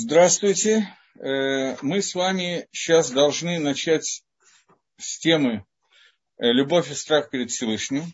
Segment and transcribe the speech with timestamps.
[0.00, 0.96] Здравствуйте.
[1.18, 4.22] Э, мы с вами сейчас должны начать
[4.96, 5.64] с темы
[6.36, 8.04] э, «Любовь и страх перед Всевышним».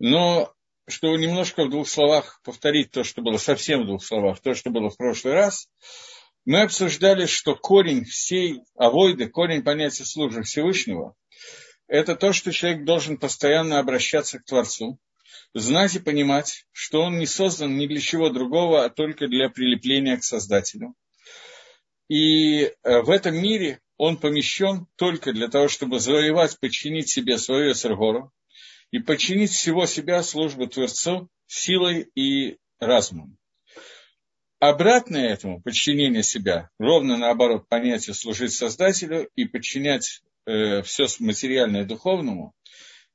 [0.00, 0.52] Но,
[0.88, 4.70] чтобы немножко в двух словах повторить то, что было совсем в двух словах, то, что
[4.70, 5.68] было в прошлый раз,
[6.44, 11.14] мы обсуждали, что корень всей авойды, корень понятия службы Всевышнего,
[11.86, 14.98] это то, что человек должен постоянно обращаться к Творцу,
[15.54, 20.16] знать и понимать, что он не создан ни для чего другого, а только для прилепления
[20.16, 20.96] к Создателю–
[22.10, 27.70] и э, в этом мире он помещен только для того, чтобы завоевать, подчинить себе свою
[27.70, 28.32] Эсергору
[28.90, 33.38] и подчинить всего себя службу Творцу силой и разумом.
[34.58, 42.54] Обратное этому, подчинение себя, ровно наоборот, понятие служить Создателю и подчинять э, все материальное духовному,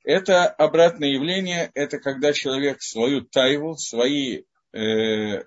[0.06, 5.44] это обратное явление, это когда человек свою тайву, свои э,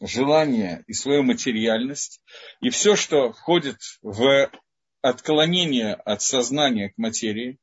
[0.00, 2.20] желание и свою материальность,
[2.60, 4.50] и все, что входит в
[5.02, 7.58] отклонение от сознания к материи,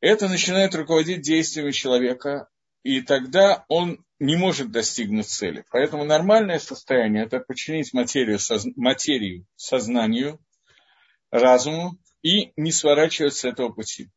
[0.00, 2.48] это начинает руководить действиями человека,
[2.82, 5.64] и тогда он не может достигнуть цели.
[5.70, 8.66] Поэтому нормальное состояние– это подчинить материю, соз...
[8.76, 10.40] материю сознанию,
[11.30, 14.10] разуму и не сворачивать с этого пути.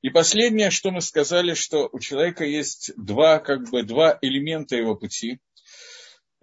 [0.00, 4.94] И последнее, что мы сказали, что у человека есть два, как бы, два элемента его
[4.96, 5.40] пути–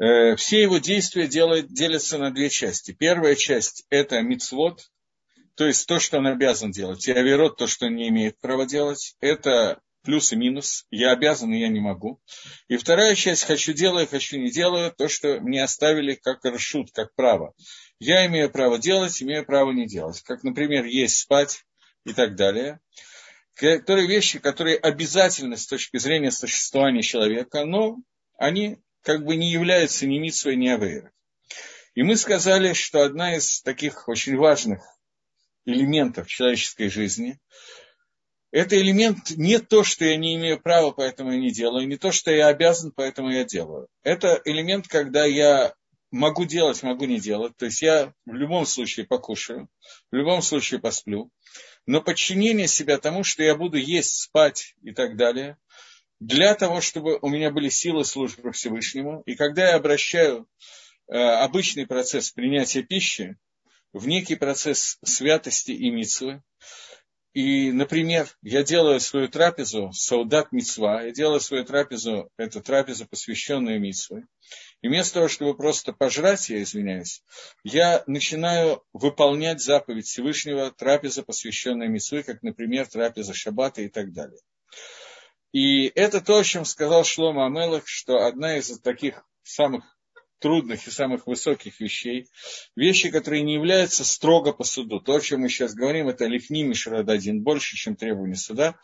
[0.02, 2.92] все его действия делают, делятся на две части.
[2.92, 4.90] Первая часть– это мицвод,
[5.56, 8.66] то есть то, что он обязан делать, и аверот, то, что он не имеет права
[8.66, 12.20] делать, это плюс и минус, я обязан и я не могу.
[12.68, 17.14] И вторая часть– хочу делаю, хочу не делаю, то, что мне оставили как расшут, как
[17.14, 17.54] право.
[18.00, 20.22] Я имею право делать, имею право не делать.
[20.24, 21.64] Как, например, есть спать
[22.06, 22.80] и так далее.
[23.54, 27.98] Которые вещи, которые обязательны с точки зрения существования человека, но
[28.38, 31.12] они как бы не является ни Митсвой, ни Авейрой.
[31.96, 34.82] И мы сказали, что одна из таких очень важных
[35.66, 37.40] элементов человеческой жизни–
[38.52, 42.12] это элемент не то, что я не имею права, поэтому я не делаю, не то,
[42.12, 43.88] что я обязан, поэтому я делаю.
[44.04, 45.74] Это элемент, когда я
[46.12, 47.56] могу делать, могу не делать.
[47.56, 49.70] То есть я в любом случае покушаю,
[50.12, 51.32] в любом случае посплю.
[51.86, 55.58] Но подчинение себя тому, что я буду есть, спать и так далее,
[56.22, 59.24] для того, чтобы у меня были силы службы Всевышнему.
[59.26, 60.48] И когда я обращаю
[61.12, 63.38] э, обычный процесс принятия пищи
[63.92, 66.44] в некий процесс святости и митцвы,
[67.34, 73.80] и, например, я делаю свою трапезу, саудат мицва, я делаю свою трапезу, это трапеза, посвященная
[73.80, 74.28] мицвы.
[74.82, 77.24] И вместо того, чтобы просто пожрать, я извиняюсь,
[77.64, 84.40] я начинаю выполнять заповедь Всевышнего, трапеза, посвященная мицвы, как, например, трапеза шаббата и так далее.
[85.52, 89.84] И это то, о чем сказал Шлома Амелах, что одна из таких самых
[90.40, 92.28] трудных и самых высоких вещей,
[92.76, 95.00] вещи, которые не являются строго по суду.
[95.00, 98.76] То, о чем мы сейчас говорим, это лифни мишрададин, больше, чем требование суда.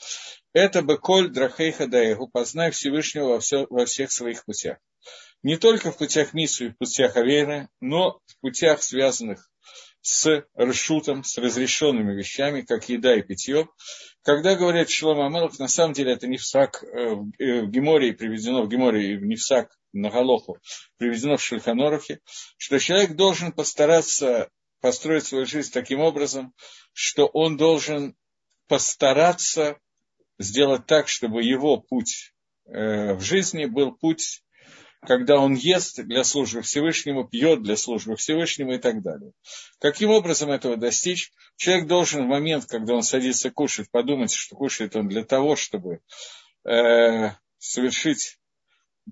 [0.54, 4.78] Это беколь драхейха даегу, познай Всевышнего во, все, во всех своих путях.
[5.44, 9.50] Не только в путях Мису и в путях Аверы, но в путях, связанных
[10.10, 13.68] с решутом, с разрешенными вещами, как еда и питье.
[14.22, 18.70] Когда говорят Шлома Амелов, на самом деле это не всак э, в Геморе приведено, в
[18.70, 20.60] Геморе и в Нефсак на Галоху
[20.96, 22.22] приведено в Шульханорухе,
[22.58, 26.54] что человек должен постараться построить свою жизнь таким образом,
[26.94, 28.16] что он должен
[28.70, 29.78] постараться
[30.40, 32.34] сделать так, чтобы его путь
[32.66, 34.42] э, в жизни был путь
[35.02, 39.32] когда он ест для службы Всевышнему, пьет для службы Всевышнему и так далее.
[39.80, 41.32] Каким образом этого достичь?
[41.56, 46.02] Человек должен в момент, когда он садится кушать, подумать, что кушает он для того, чтобы
[46.66, 48.38] э, совершить,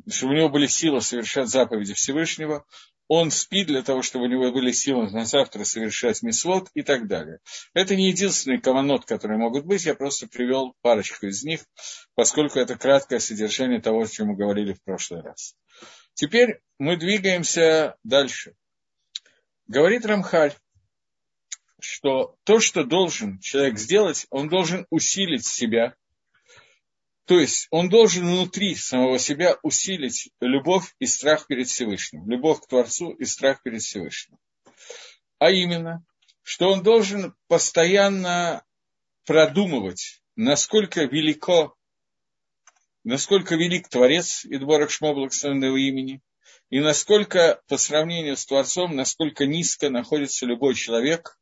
[0.10, 2.66] чтобы у него были силы совершать заповеди Всевышнего,
[3.08, 7.08] он спит для того, чтобы у него были силы на завтра совершать мисвод и так
[7.08, 7.40] далее.
[7.74, 11.62] Это не единственный каванот, которые могут быть, я просто привел парочку из них,
[12.16, 15.56] поскольку это краткое содержание того, о чем мы говорили в прошлый раз.
[16.14, 18.56] Теперь мы двигаемся дальше.
[19.68, 20.54] Говорит Рамхаль,
[21.80, 25.96] что то, что должен человек сделать, он должен усилить себя,
[27.26, 32.68] то есть он должен внутри самого себя усилить любовь и страх перед Всевышним, любовь к
[32.68, 34.38] Творцу и страх перед Всевышним.
[35.40, 36.06] А именно,
[36.44, 38.64] что он должен постоянно
[39.26, 41.76] продумывать, насколько велико,
[43.04, 46.22] насколько велик Творец Идборах Шмо благословенного имени,
[46.70, 51.40] и насколько по сравнению с Творцом, насколько низко находится любой человек,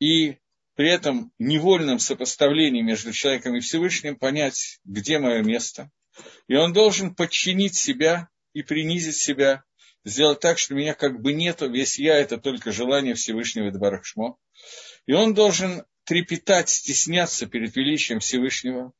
[0.00, 0.38] и
[0.76, 5.90] при этом невольном сопоставлении между человеком и Всевышним понять, где мое место.
[6.48, 9.64] И он должен подчинить себя и принизить себя
[10.04, 14.38] сделать так, что меня как бы нету, весь я– это только желание Всевышнего Дбарахшмо.
[15.06, 18.92] И он должен трепетать, стесняться перед величием Всевышнего,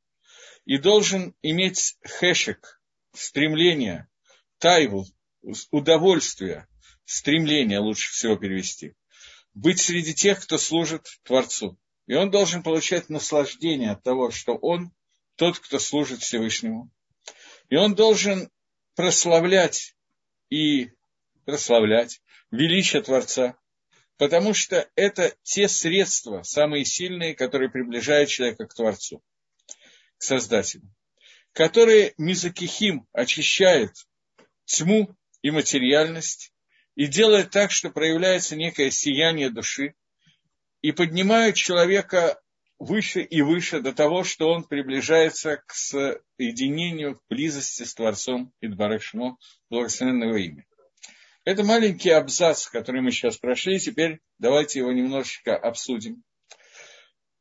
[0.65, 2.81] и должен иметь хэшек,
[3.15, 4.09] стремление,
[4.59, 5.07] тайву,
[5.71, 6.67] удовольствие,
[7.05, 8.95] стремление, лучше всего перевести,
[9.57, 11.79] быть среди тех, кто служит Творцу.
[12.07, 14.93] И он должен получать наслаждение от того, что он
[15.35, 16.91] тот, кто служит Всевышнему.
[17.71, 18.51] И он должен
[18.95, 19.97] прославлять
[20.51, 20.91] и
[21.47, 22.21] прославлять
[22.51, 23.57] величие Творца,
[24.19, 29.23] потому что это те средства, самые сильные, которые приближают человека к Творцу,
[30.19, 30.89] к Создателю,
[31.53, 33.93] которые Мизакихим очищают
[34.67, 36.53] тьму и материальность,
[36.97, 39.95] и делает так, что проявляется некое сияние души,
[40.83, 42.41] и поднимают человека
[42.79, 49.37] выше и выше до того, что он приближается к соединению, к близости с Творцом Идбарашмо,
[49.71, 50.67] благословенного имя.
[51.45, 56.25] Это маленький абзац, который мы сейчас прошли, теперь давайте его немножечко обсудим.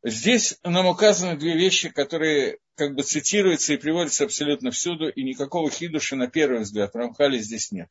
[0.04, 5.72] Здесь нам указаны две вещи, которые как бы цитируются и приводятся абсолютно всюду, и никакого
[5.72, 7.90] хидуша на первый взгляд в Рамхале здесь нет.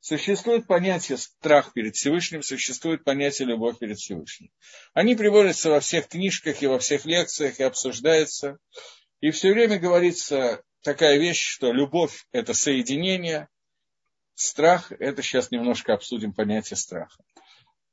[0.00, 4.50] Существует понятие страх перед Всевышним, существует понятие любовь перед Всевышним.
[4.94, 8.58] Они приводятся во всех книжках и во всех лекциях и обсуждаются.
[9.20, 13.48] И все время говорится такая вещь, что любовь– это соединение,
[14.34, 17.24] страх– это сейчас немножко обсудим понятие страха.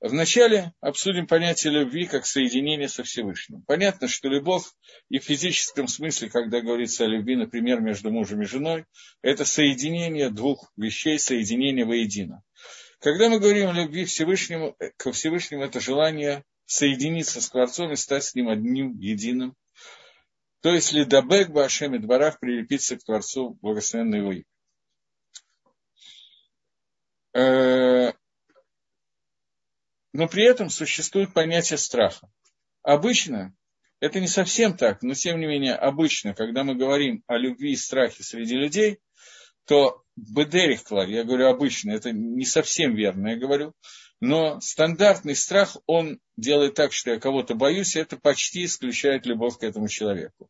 [0.04, 3.62] Вначале обсудим понятие любви как соединение со Всевышним.
[3.62, 4.66] Понятно, что любовь
[5.08, 8.84] и в физическом смысле, когда говорится о любви, например, между мужем и женой,
[9.22, 12.44] это соединение двух вещей, соединение воедино.
[13.00, 18.26] Когда мы говорим о любви Всевышнему, ко Всевышнему, это желание соединиться с Творцом и стать
[18.26, 19.56] с ним одним, единым.
[20.60, 24.44] То есть лидабек башем и дворах прилепиться к Творцу благословенной его имя.
[30.13, 32.30] Но при этом существует понятие страха.
[32.83, 33.56] Обычно,
[34.00, 37.75] это не совсем так, но тем не менее обычно, когда мы говорим о любви и
[37.75, 39.00] страхе среди людей,
[39.65, 43.74] то бедерихклар, я говорю обычно, это не совсем верно, я говорю,
[44.25, 49.58] но стандартный страх, он делает так, что я кого-то боюсь, и это почти исключает любовь
[49.58, 50.50] к этому человеку.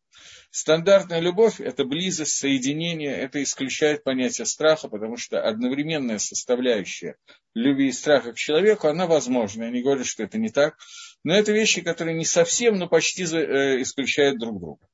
[0.52, 7.16] Стандартная любовь– это близость, соединение, это исключает понятие страха, потому что одновременная составляющая
[7.52, 9.64] любви и страха к человеку, она возможна.
[9.64, 10.76] Я не говорю, что это не так,
[11.24, 14.86] но это вещи, которые не совсем, но почти э, исключают друг друга.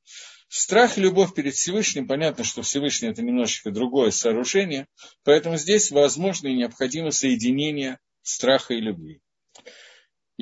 [0.49, 4.87] Страх и любовь перед Всевышним, понятно, что Всевышний это немножечко другое сооружение,
[5.23, 9.21] поэтому здесь возможно и необходимо соединение страха и любви.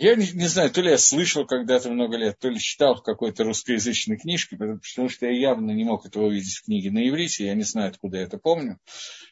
[0.01, 3.03] Я не, не знаю, то ли я слышал когда-то много лет, то ли читал в
[3.03, 7.47] какой-то русскоязычной книжке, потому что я явно не мог этого увидеть в книге на иврите,
[7.47, 8.79] я не знаю, откуда я это помню,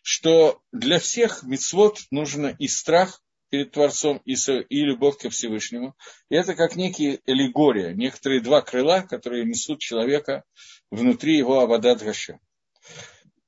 [0.02, 5.94] что для всех мецвод нужно и страх перед Творцом, и, и любовь ко Всевышнему.
[6.31, 10.43] И это как некие аллегория, некоторые два крыла, которые несут человека
[10.90, 12.40] внутри его Абадат Гашем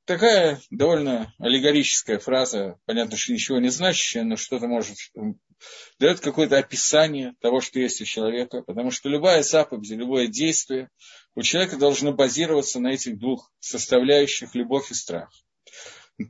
[0.08, 4.96] такая довольно аллегорическая фраза, понятно, что ничего не значащая, но что-то может,
[6.00, 10.88] дает какое-то описание того, что есть у человека, потому что любая заповедь, любое действие
[11.34, 15.30] у человека должно базироваться на этих двух составляющих любовь и страх.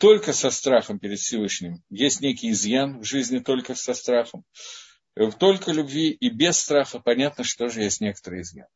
[0.00, 4.44] Только со страхом перед Всевышним есть некий изъян в жизни, только со страхом.
[5.38, 8.66] Только любви и без страха понятно, что же есть некоторый изъян.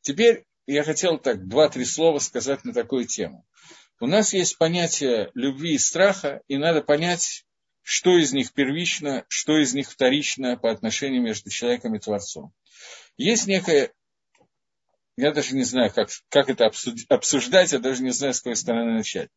[0.00, 3.46] Теперь я хотел так два-три слова сказать на такую тему.
[4.00, 7.44] У нас есть понятие любви и страха, и надо понять,
[7.82, 12.52] что из них первично, что из них вторично по отношению между человеком и Творцом.
[13.16, 13.92] Есть некое,
[15.16, 16.70] я даже не знаю, как, как это
[17.08, 19.30] обсуждать, я даже не знаю, с какой стороны начать.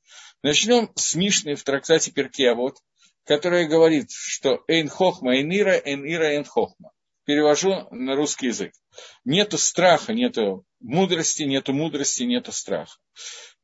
[0.44, 2.78] Начнем с Мишны в трактате Перкеавод,
[3.26, 6.92] которая говорит, что «эйн хохма, эйн ира, эйн ира, эйн хохма».
[7.26, 8.74] Перевожу на русский язык.
[9.26, 12.98] Нету страха, нету мудрости, нету мудрости, нету страха.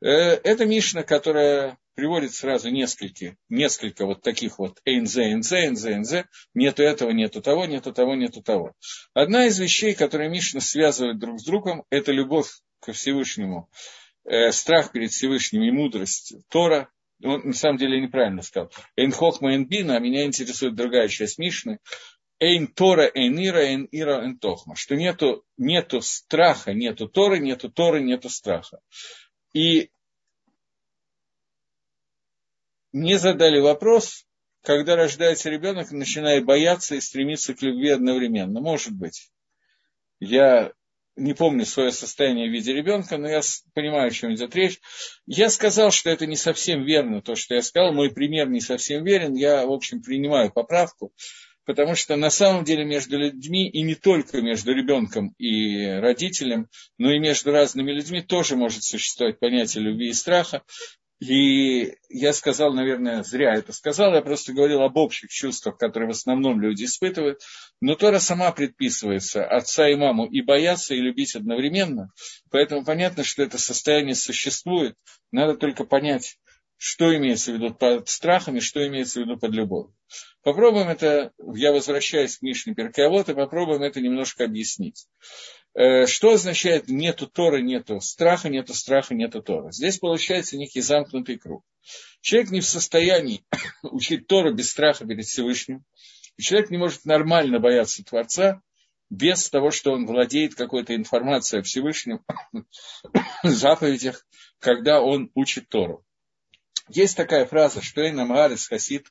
[0.01, 6.13] Э, это Мишна, которая приводит сразу несколько, несколько вот таких вот НЗ, НЗ, НЗ, НЗ.
[6.53, 8.73] Нету этого, нету того, нету того, нету того.
[9.13, 12.49] Одна из вещей, которые Мишна связывает друг с другом, это любовь
[12.81, 13.69] ко Всевышнему,
[14.25, 16.89] э, страх перед Всевышним и мудрость Тора.
[17.23, 18.71] Он на самом деле неправильно сказал.
[18.95, 21.79] Эйн хохма эйн бина, а меня интересует другая часть Мишны.
[22.39, 24.75] Эйн Тора, Эйн Ира, Эйн Ира, Эйн Тохма.
[24.75, 28.79] Что нету, нету страха, нету Торы, нету Торы, нету страха.
[29.57, 29.89] И
[32.91, 34.27] мне задали вопрос,
[34.61, 38.61] когда рождается ребенок, начинает бояться и стремиться к любви одновременно.
[38.61, 39.31] Может быть.
[40.19, 40.73] Я
[41.15, 43.41] не помню свое состояние в виде ребенка, но я
[43.73, 44.79] понимаю, о чем идет речь.
[45.25, 47.93] Я сказал, что это не совсем верно, то, что я сказал.
[47.93, 49.33] Мой пример не совсем верен.
[49.33, 51.13] Я, в общем, принимаю поправку,
[51.67, 57.11] потому что на самом деле между людьми, и не только между ребенком и родителем, но
[57.11, 60.63] и между разными людьми тоже может существовать понятие любви и страха.
[61.19, 66.11] И я сказал, наверное, зря это сказал, я просто говорил об общих чувствах, которые в
[66.11, 67.41] основном люди испытывают.
[67.81, 72.11] Но Тора сама предписывается отца и маму и бояться, и любить одновременно.
[72.49, 74.95] Поэтому понятно, что это состояние существует.
[75.31, 76.37] Надо только понять,
[76.77, 79.95] что имеется в виду под страхом и что имеется в виду под любовью.
[80.43, 85.07] Попробуем это, я возвращаюсь к Мишне Перкеавод, и попробуем это немножко объяснить.
[85.73, 89.71] Э, что означает нету Торы, нету страха, нету страха, нету Тора?
[89.71, 91.63] Здесь получается некий замкнутый круг.
[92.21, 93.43] Человек не в состоянии
[93.83, 95.83] учить Тору без страха перед Всевышним.
[96.39, 98.61] Человек не может нормально бояться Творца
[99.09, 102.23] без того, что он владеет какой-то информацией о Всевышнем,
[103.43, 104.25] заповедях,
[104.59, 106.03] когда он учит Тору.
[106.89, 109.07] Есть такая фраза, что Эйна Маарес Хасид,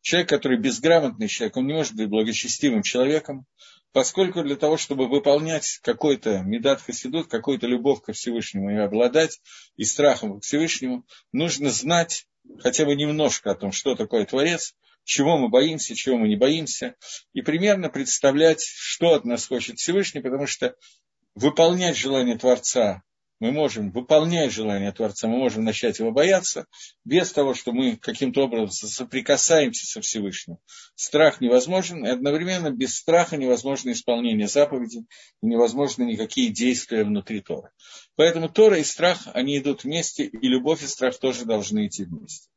[0.00, 3.46] человек, который безграмотный человек, он не может быть благочестивым человеком,
[3.92, 9.40] поскольку для того, чтобы выполнять какой-то медат хасидут, какую-то любовь ко Всевышнему и обладать
[9.76, 12.26] и страхом к Всевышнему, нужно знать
[12.60, 16.94] хотя бы немножко о том, что такое Творец, чего мы боимся, чего мы не боимся,
[17.32, 20.76] и примерно представлять, что от нас хочет Всевышний, потому что
[21.34, 23.02] выполнять желание Творца
[23.40, 26.66] мы можем выполнять желание Творца, мы можем начать его бояться,
[27.04, 30.58] без того, что мы каким-то образом соприкасаемся со Всевышним.
[30.94, 35.06] Страх невозможен, и одновременно без страха невозможно исполнение заповедей,
[35.40, 37.72] невозможно никакие действия внутри Тора.
[38.14, 42.48] Поэтому Тора и страх, они идут вместе, и любовь и страх тоже должны идти вместе.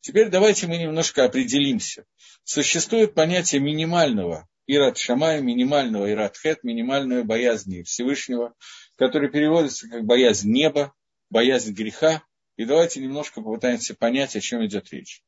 [0.00, 2.04] Теперь давайте мы немножко определимся.
[2.44, 8.54] Существует понятие минимального Ират Шамай, минимального Ират Хет, минимальной боязни Всевышнего,
[8.98, 10.92] который переводится как боязнь неба,
[11.30, 12.22] боязнь греха.
[12.56, 15.22] И давайте немножко попытаемся понять, о чем идет речь.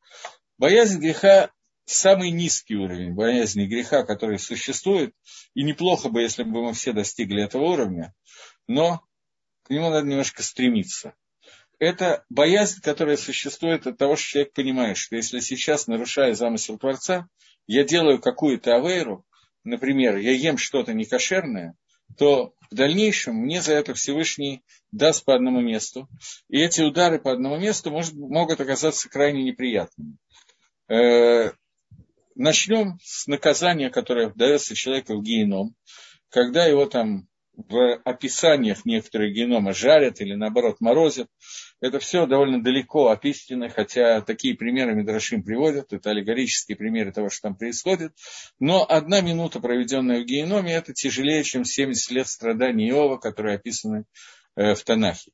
[0.59, 1.51] Боязнь греха–
[1.85, 5.15] самый низкий уровень боязни греха, который существует.
[5.55, 8.13] И неплохо бы, если бы мы все достигли этого уровня,
[8.67, 9.03] но
[9.63, 11.15] к нему надо немножко стремиться.
[11.79, 17.29] Это боязнь, которая существует от того, что человек понимает, что если сейчас, нарушая замысел Творца,
[17.67, 19.25] я делаю какую-то авейру,
[19.65, 21.75] например, я ем что-то некошерное,
[22.19, 24.63] то в дальнейшем мне за это Всевышний
[24.93, 26.09] даст по одному месту.
[26.49, 30.17] И эти удары по одному месту может, могут оказаться крайне неприятными.
[30.89, 31.53] Э,
[32.35, 35.75] начнем с наказания, которое дается человеку в геном,
[36.29, 41.29] когда его там в описаниях некоторые генома жарят или наоборот морозят.
[41.81, 47.31] Это все довольно далеко от истины, хотя такие примеры Медрашим приводят, это аллегорические примеры того,
[47.31, 48.13] что там происходит.
[48.59, 54.05] Но одна минута, проведенная в геноме, это тяжелее, чем 70 лет страданий Иова, которые описаны
[54.57, 55.31] э, в Танахе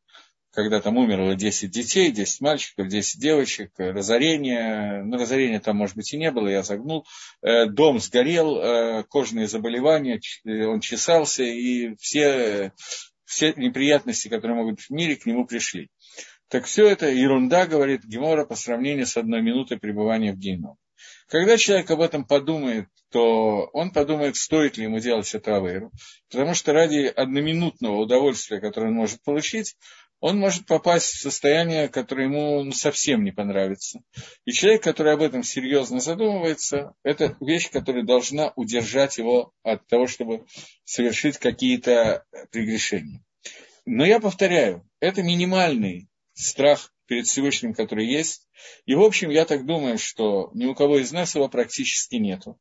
[0.57, 6.13] когда там умерло 10 детей, 10 мальчиков, 10 девочек, разорение, ну, разорения там, может быть,
[6.15, 7.07] и не было, я загнул,
[7.43, 12.73] э, дом сгорел, э, кожные заболевания, э, он чесался, и все,
[13.27, 15.91] все неприятности, которые могут быть в мире, к нему пришли.
[16.49, 20.77] Так все это ерунда, говорит Гемора, по сравнению с одной минутой пребывания в геном.
[21.29, 25.91] Когда человек об этом подумает, то он подумает, стоит ли ему делать эту авейру,
[26.31, 29.77] потому что ради одноминутного удовольствия, которое он может получить,
[30.21, 34.01] он может попасть в состояние, которое ему совсем не понравится.
[34.45, 40.07] И человек, который об этом серьезно задумывается, это вещь, которая должна удержать его от того,
[40.07, 40.47] чтобы
[40.85, 43.23] совершить какие-то прегрешения.
[43.85, 48.49] Но я повторяю, это минимальный страх перед Всевышним, который есть.
[48.85, 52.59] И, в общем, я так думаю, что ни у кого из нас его практически нету.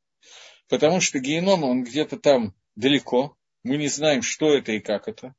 [0.68, 3.38] Потому что геном, он где-то там далеко.
[3.64, 5.36] Мы не знаем, что это и как это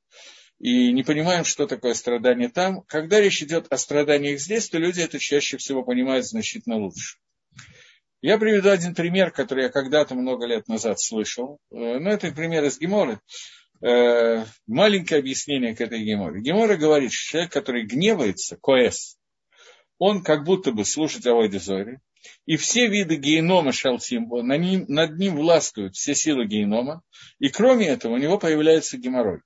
[0.59, 2.83] и не понимаем, что такое страдание там.
[2.83, 7.19] Когда речь идет о страданиях здесь, то люди это чаще всего понимают значительно лучше.
[8.23, 11.59] Я приведу один пример, который я когда-то много лет назад слышал.
[11.71, 13.21] Э, но это пример из Геморы.
[13.83, 16.41] Э, маленькое объяснение к этой Геморе.
[16.41, 19.19] Гемора говорит, что человек, который гневается, коэс,
[19.99, 21.99] он как будто бы слушает Авойде Зори,
[22.47, 27.03] и все виды генома шалтим, над ним, над ним властвуют все силы генома,
[27.39, 29.41] и кроме этого у него появляется геморрой.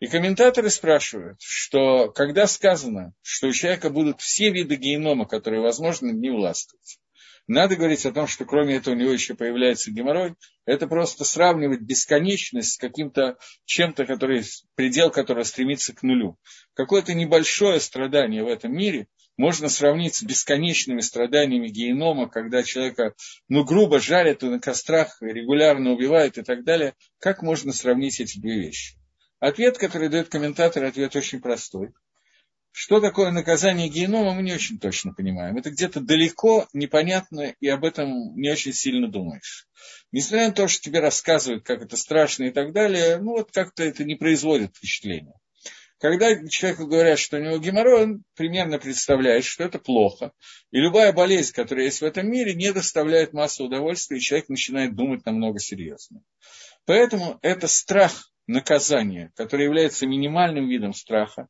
[0.00, 6.10] И комментаторы спрашивают, что когда сказано, что у человека будут все виды генома, которые возможно,
[6.10, 6.98] не властвовать,
[7.46, 10.34] надо говорить о том, что кроме этого у него еще появляется геморрой.
[10.66, 14.44] Это просто сравнивать бесконечность с каким-то чем-то, который,
[14.74, 16.36] предел которого стремится к нулю.
[16.74, 19.08] Какое-то небольшое страдание в этом мире
[19.38, 23.14] можно сравнить с бесконечными страданиями генома, когда человека,
[23.48, 26.94] ну, грубо жарят на кострах, регулярно убивают и так далее.
[27.18, 28.96] Как можно сравнить эти две вещи?
[29.38, 31.92] Ответ, который дает комментатор, ответ очень простой.
[32.70, 35.56] Что такое наказание генома, мы не очень точно понимаем.
[35.56, 39.66] Это где-то далеко, непонятно, и об этом не очень сильно думаешь.
[40.12, 43.82] Несмотря на то, что тебе рассказывают, как это страшно и так далее, ну вот как-то
[43.82, 45.34] это не производит впечатления.
[45.98, 50.32] Когда человеку говорят, что у него геморрой, он примерно представляет, что это плохо.
[50.70, 54.94] И любая болезнь, которая есть в этом мире, не доставляет массу удовольствия, и человек начинает
[54.94, 56.22] думать намного серьезнее.
[56.84, 61.48] Поэтому это страх наказания, который является минимальным видом страха.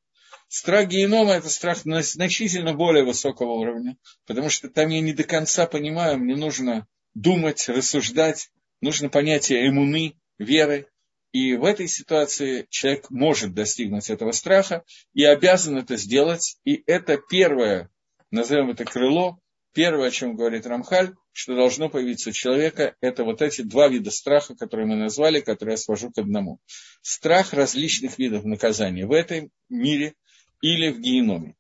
[0.49, 5.67] Страх генома– это страх значительно более высокого уровня, потому что там я не до конца
[5.67, 8.50] понимаю, мне нужно думать, рассуждать,
[8.81, 10.88] нужно понятие эмуны, веры,
[11.33, 16.57] и в этой ситуации человек может достигнуть этого страха и обязан это сделать.
[16.64, 17.90] И это первое,
[18.31, 19.38] назовем это крыло,
[19.75, 24.11] первое, о чем говорит Рамхаль, что должно появиться у человека, это вот эти два вида
[24.11, 26.61] страха, которые мы назвали, которые я свожу к одному.
[27.02, 30.14] Страх различных видов наказания в этом мире
[30.61, 31.55] или в геноме.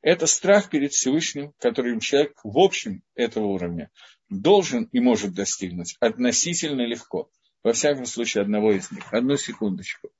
[0.00, 3.90] Это страх перед Всевышним, который человек в общем этого уровня
[4.28, 7.30] должен и может достигнуть относительно легко–
[7.62, 9.12] во всяком случае, одного из них.
[9.12, 10.10] Одну секундочку.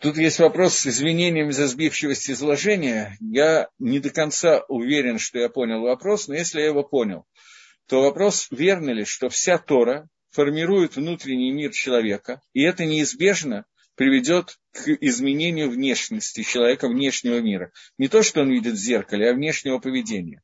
[0.00, 3.16] Тут есть вопрос с извинением за сбивчивость изложения.
[3.20, 7.24] Я не до конца уверен, что я понял вопрос, но если я его понял,
[7.88, 13.64] то вопрос, верно ли, что вся Тора формирует внутренний мир человека, и это неизбежно
[13.98, 17.72] приведет к изменению внешности человека, внешнего мира.
[17.98, 20.40] Не то, что он видит в зеркале, а внешнего поведения.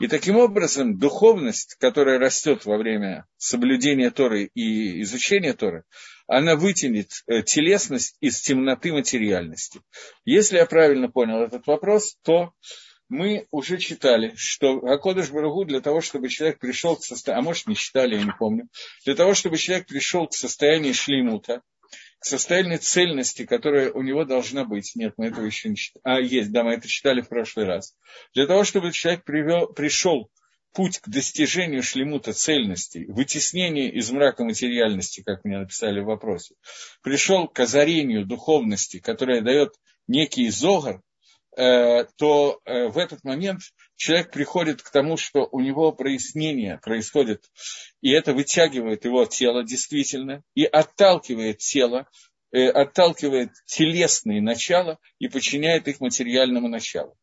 [0.00, 5.84] И таким образом духовность, которая растет во время соблюдения Торы и изучения Торы,
[6.26, 9.80] она вытянет э, телесность из темноты материальности.
[10.24, 12.52] Если я правильно понял этот вопрос, то
[13.08, 17.68] мы уже читали, что Акодыш Барагу для того, чтобы человек пришел к состоянию, а может
[17.68, 18.68] не читали, я не помню,
[19.04, 21.62] для того, чтобы человек пришел к состоянию шлеймута,
[22.18, 24.92] к состоянию цельности, которая у него должна быть.
[24.96, 26.02] Нет, мы этого еще не читали.
[26.04, 27.94] А, есть, да, мы это читали в прошлый раз.
[28.34, 30.30] Для того, чтобы человек привел, пришел
[30.72, 36.54] путь к достижению шлемута цельности, вытеснению из мрака материальности, как мне написали в вопросе,
[37.02, 39.74] пришел к озарению духовности, которая дает
[40.06, 41.00] некий зогар,
[41.56, 43.60] э, то э, в этот момент
[43.98, 47.44] человек приходит к тому, что у него прояснение происходит,
[48.00, 52.08] и это вытягивает его тело действительно, и отталкивает тело,
[52.52, 57.18] э, отталкивает телесные начала и подчиняет их материальному началу.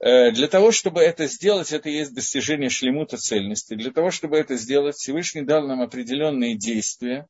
[0.00, 3.74] Э, для того, чтобы это сделать, это есть достижение шлемута цельности.
[3.74, 7.26] Для того, чтобы это сделать, Всевышний дал нам определенные действия,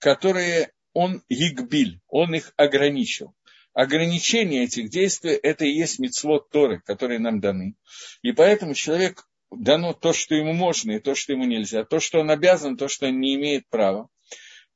[0.00, 3.35] которые он игбиль, он их ограничил
[3.76, 7.74] ограничение этих действий– это и есть мецвод Торы, которые нам даны.
[8.22, 12.20] И поэтому человек дано то, что ему можно, и то, что ему нельзя, то, что
[12.20, 14.08] он обязан, то, что он не имеет права,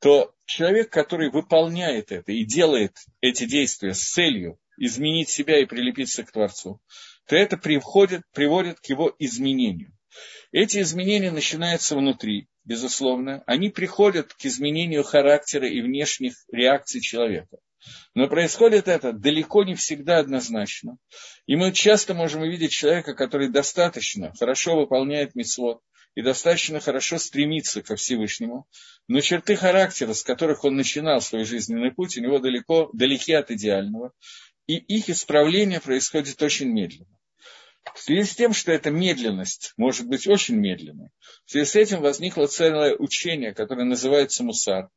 [0.00, 6.22] то человек, который выполняет это и делает эти действия с целью изменить себя и прилепиться
[6.22, 6.78] к Творцу,
[7.26, 9.96] то это приводит, приводит к его изменению.
[10.52, 13.42] Эти изменения начинаются внутри, безусловно.
[13.46, 17.56] Они приходят к изменению характера и внешних реакций человека.
[18.14, 20.98] Но происходит это далеко не всегда однозначно.
[21.46, 25.80] И мы часто можем увидеть человека, который достаточно хорошо выполняет митцвот
[26.14, 28.66] и достаточно хорошо стремится ко Всевышнему,
[29.08, 33.50] но черты характера, с которых он начинал свой жизненный путь, у него далеко, далеки от
[33.50, 34.12] идеального,
[34.66, 37.16] и их исправление происходит очень медленно.
[37.94, 41.10] В связи с тем, что эта медленность может быть очень медленной,
[41.44, 44.90] в связи с этим возникло целое учение, которое называется мусар,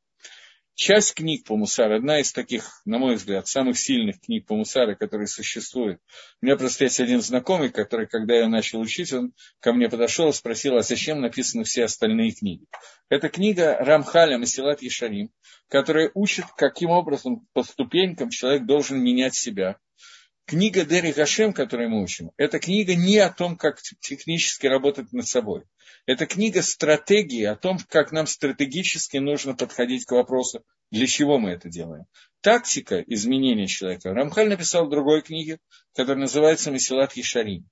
[0.76, 4.96] часть книг по Мусару, одна из таких, на мой взгляд, самых сильных книг по Мусару,
[4.96, 6.00] которые существуют.
[6.42, 10.30] У меня просто есть один знакомый, который, когда я начал учить, он ко мне подошел
[10.30, 12.66] и спросил, а зачем написаны все остальные книги.
[13.10, 15.30] Это книга Рамхаля Масилат Ешарим,
[15.68, 19.78] которая учит, каким образом по ступенькам человек должен менять себя.
[20.46, 25.26] Книга Дери Гашем, которую мы учим, это книга не о том, как технически работать над
[25.26, 25.64] собой.
[26.06, 31.52] Это книга стратегии о том, как нам стратегически нужно подходить к вопросу, для чего мы
[31.52, 32.06] это делаем.
[32.42, 34.14] Тактика изменения человека.
[34.14, 35.60] Рамхаль написал в другой книге,
[35.96, 37.70] которая называется «Месилат Ешарим».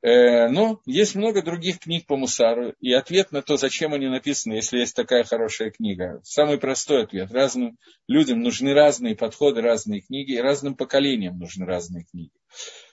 [0.00, 4.54] Э, но есть много других книг по Мусару, и ответ на то, зачем они написаны,
[4.54, 6.20] если есть такая хорошая книга.
[6.22, 7.32] Самый простой ответ.
[7.32, 12.30] Разным людям нужны разные подходы, разные книги, и разным поколениям нужны разные книги.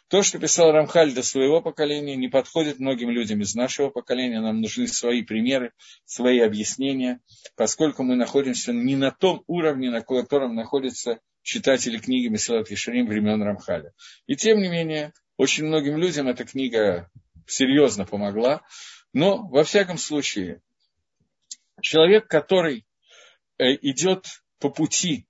[0.08, 4.40] То, что писал Рамхаль до своего поколения, не подходит многим людям из нашего поколения.
[4.40, 5.72] Нам нужны свои примеры,
[6.06, 7.22] свои объяснения,
[7.56, 13.42] поскольку мы находимся не на том уровне, на котором находятся читатели книги Месилат Ешарим времен
[13.42, 13.94] Рамхаля.
[14.28, 17.10] И тем не менее, Очень многим людям эта книга
[17.46, 18.62] серьезно помогла.
[19.14, 20.62] Но, во всяком случае,
[21.82, 22.86] человек, который
[23.58, 25.28] э, идет по пути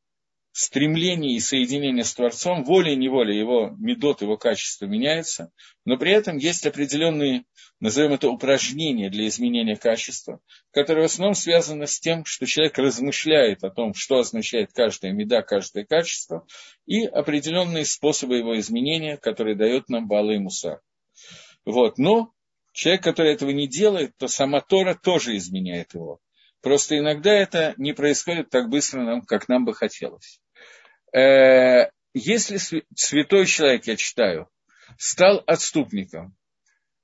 [0.58, 5.52] стремление и соединение с Творцом, волей-неволей его медот, его качество меняется,
[5.84, 7.44] но при этом есть определенные,
[7.82, 10.40] назовем это, упражнения для изменения качества,
[10.72, 15.42] которые в основном связаны с тем, что человек размышляет о том, что означает каждая меда,
[15.42, 16.48] каждое качество,
[16.86, 20.80] и определенные способы его изменения, которые дает нам Бала и Мусар.
[21.66, 21.98] Вот.
[21.98, 22.32] Но
[22.72, 26.22] человек, который этого не делает, то сама Тора тоже изменяет его.
[26.62, 30.40] Просто иногда это не происходит так быстро, как нам бы хотелось.
[31.16, 32.58] Э, если
[32.94, 34.50] святой человек, я читаю,
[34.98, 36.36] стал отступником,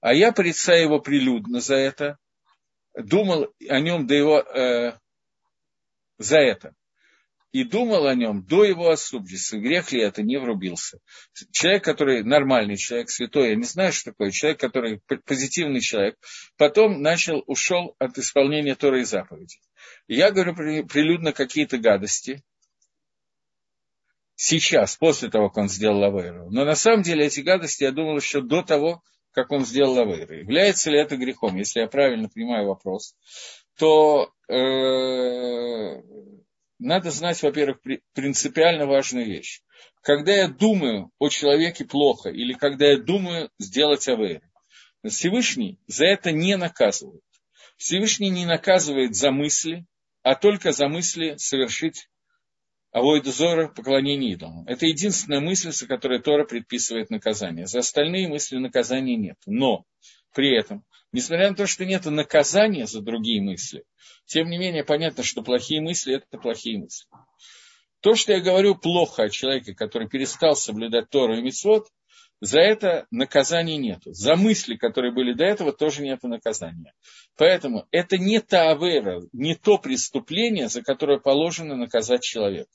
[0.01, 2.17] а я порицаю его прилюдно за это,
[2.93, 4.97] думал о нем до его, э,
[6.17, 6.73] за это,
[7.53, 10.99] и думал о нем до его отступничества, грех ли это, не врубился.
[11.51, 16.17] Человек, который нормальный человек, святой, я не знаю, что такое, человек, который позитивный человек,
[16.57, 19.61] потом начал, ушел от исполнения Торы и заповедей.
[20.07, 20.53] Я говорю
[20.85, 22.43] прилюдно какие-то гадости,
[24.41, 26.49] сейчас, после того, как он сделал Авейру.
[26.49, 30.33] Но на самом деле эти гадости я думал еще до того, как он сделал Авейру.
[30.33, 31.57] Является ли это грехом?
[31.57, 33.15] Если я правильно понимаю вопрос,
[33.77, 36.01] то э,
[36.79, 37.81] надо знать, во-первых,
[38.13, 39.61] принципиально важную вещь.
[40.01, 44.41] Когда я думаю о человеке плохо, или когда я думаю сделать Авейру,
[45.07, 47.21] Всевышний за это не наказывает.
[47.77, 49.85] Всевышний не наказывает за мысли,
[50.23, 52.07] а только за мысли совершить
[52.91, 54.67] Авойда Зора– поклонение идолам.
[54.67, 57.65] Это единственная мысль, за которой Тора предписывает наказание.
[57.65, 59.37] За остальные мысли наказания нет.
[59.45, 59.85] Но
[60.33, 63.85] при этом, несмотря на то, что нет наказания за другие мысли,
[64.25, 67.07] тем не менее понятно, что плохие мысли– это плохие мысли.
[68.01, 71.87] То, что я говорю плохо о человеке, который перестал соблюдать Тору и Митцвот,
[72.41, 73.99] за это наказания нет.
[74.03, 76.93] За мысли, которые были до этого, тоже нет наказания.
[77.37, 82.71] Поэтому это не та авера, не то преступление, за которое положено наказать человека.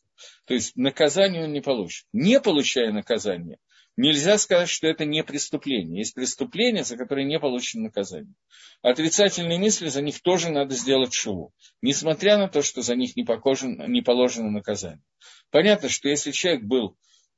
[0.46, 2.06] То есть наказание он не получит.
[2.12, 3.58] Не получая наказание,
[3.96, 5.98] нельзя сказать, что это не преступление.
[5.98, 8.34] Есть преступления, за которые не получено наказание.
[8.82, 11.52] Отрицательные мысли, за них тоже надо сделать шуву.
[11.82, 15.02] Несмотря на то, что за них не, покожен, не положено наказание.
[15.50, 16.96] Понятно, что если человек был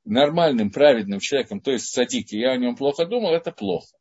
[0.09, 3.95] нормальным, праведным человеком, то есть садик, и я о нем плохо думал, это плохо.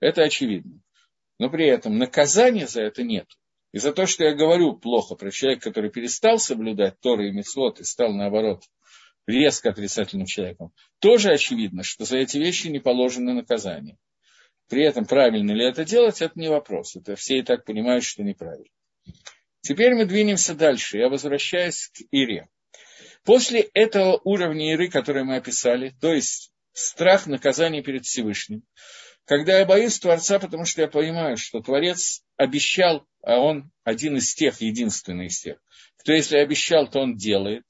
[0.00, 0.80] Это очевидно.
[1.38, 3.26] Но при этом наказания за это нет.
[3.72, 7.80] И за то, что я говорю плохо про человека, который перестал соблюдать Торы и Мецвод
[7.80, 8.62] и стал, наоборот,
[9.26, 13.96] резко отрицательным человеком, тоже очевидно, что за эти вещи не положено наказание.
[14.68, 16.96] При этом правильно ли это делать, это не вопрос.
[16.96, 18.68] Это все и так понимают, что неправильно.
[19.60, 20.98] Теперь мы двинемся дальше.
[20.98, 22.48] Я возвращаюсь к Ире.
[23.24, 28.64] После этого уровня Иры, который мы описали, то есть страх наказания перед Всевышним,
[29.24, 34.34] когда я боюсь Творца, потому что я понимаю, что Творец обещал, а он один из
[34.34, 35.58] тех, единственный из тех,
[35.98, 37.64] кто если обещал, то он делает,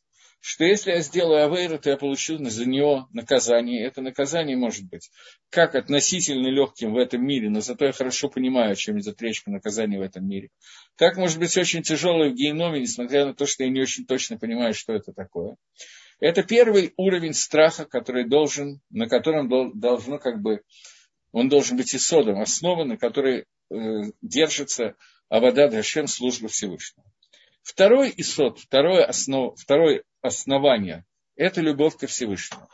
[0.44, 3.86] что если я сделаю авейру, то я получу за него наказание.
[3.86, 5.08] Это наказание может быть
[5.50, 9.52] как относительно легким в этом мире, но зато я хорошо понимаю, чем идет речь по
[9.52, 10.48] в этом мире.
[10.96, 14.36] Так может быть очень тяжелое в геноме, несмотря на то, что я не очень точно
[14.36, 15.54] понимаю, что это такое.
[16.18, 20.62] Это первый уровень страха, который должен, на котором должно как бы
[21.30, 23.76] он должен быть исодом, основа, на которой э,
[24.20, 24.96] держится
[25.28, 27.06] Авада Дашем, служба Всевышнего.
[27.62, 31.04] Второй исод, второе, основ, второе основание–
[31.36, 32.68] это любовь ко Всевышнему.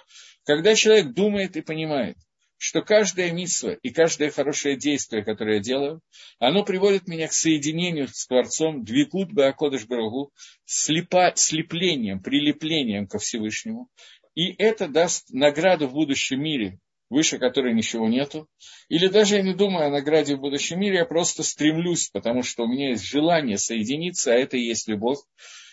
[0.44, 2.16] Когда человек думает и понимает,
[2.56, 6.00] что каждая митсва и каждое хорошее действие, которое я делаю,
[6.38, 10.32] оно приводит меня к соединению с Творцом, двикут Баакодыш Барагу,
[10.64, 13.88] слеплением, прилеплением ко Всевышнему.
[14.34, 16.78] И это даст награду в будущем мире
[17.10, 18.48] выше которой ничего нету.
[18.88, 22.64] Или даже я не думаю о награде в будущем мире, я просто стремлюсь, потому что
[22.64, 25.18] у меня есть желание соединиться, а это и есть любовь,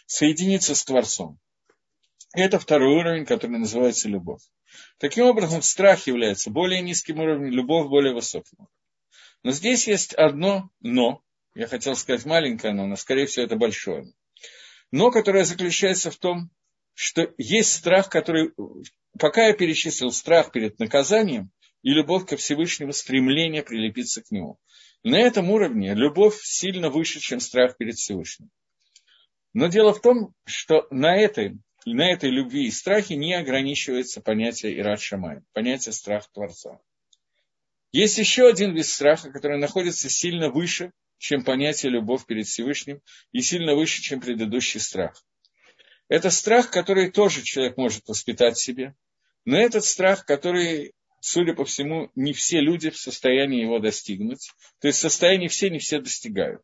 [0.05, 1.39] соединиться с Творцом.
[2.35, 4.41] Это второй уровень, который называется любовь.
[4.97, 8.67] Таким образом, страх является более низким уровнем, любовь более высоким.
[9.41, 11.21] Но здесь есть одно «но».
[11.55, 14.11] Я хотел сказать маленькое «но», но, скорее всего, это большое
[14.91, 16.49] «но», которое заключается в том,
[16.93, 18.51] что есть страх, который
[19.17, 21.51] пока я перечислил страх перед наказанием
[21.83, 24.59] и любовь ко Всевышнему, стремление прилепиться к нему.
[25.03, 28.49] На этом уровне любовь сильно выше, чем страх перед Всевышним.
[29.53, 31.57] Но дело в том, что на этой,
[31.93, 36.79] на этой любви и страхе не ограничивается понятие Ират Шамай, понятие страха Творца.
[37.91, 43.41] Есть еще один вид страха, который находится сильно выше, чем понятие любовь перед Всевышним, и
[43.41, 45.23] сильно выше, чем предыдущий страх.
[46.09, 48.95] Это страх, который тоже человек может воспитать в себе,
[49.45, 50.93] но этот страх, который
[51.25, 54.51] судя по всему, не все люди в состоянии его достигнуть.
[54.79, 56.61] То есть в состоянии все, не все достигают.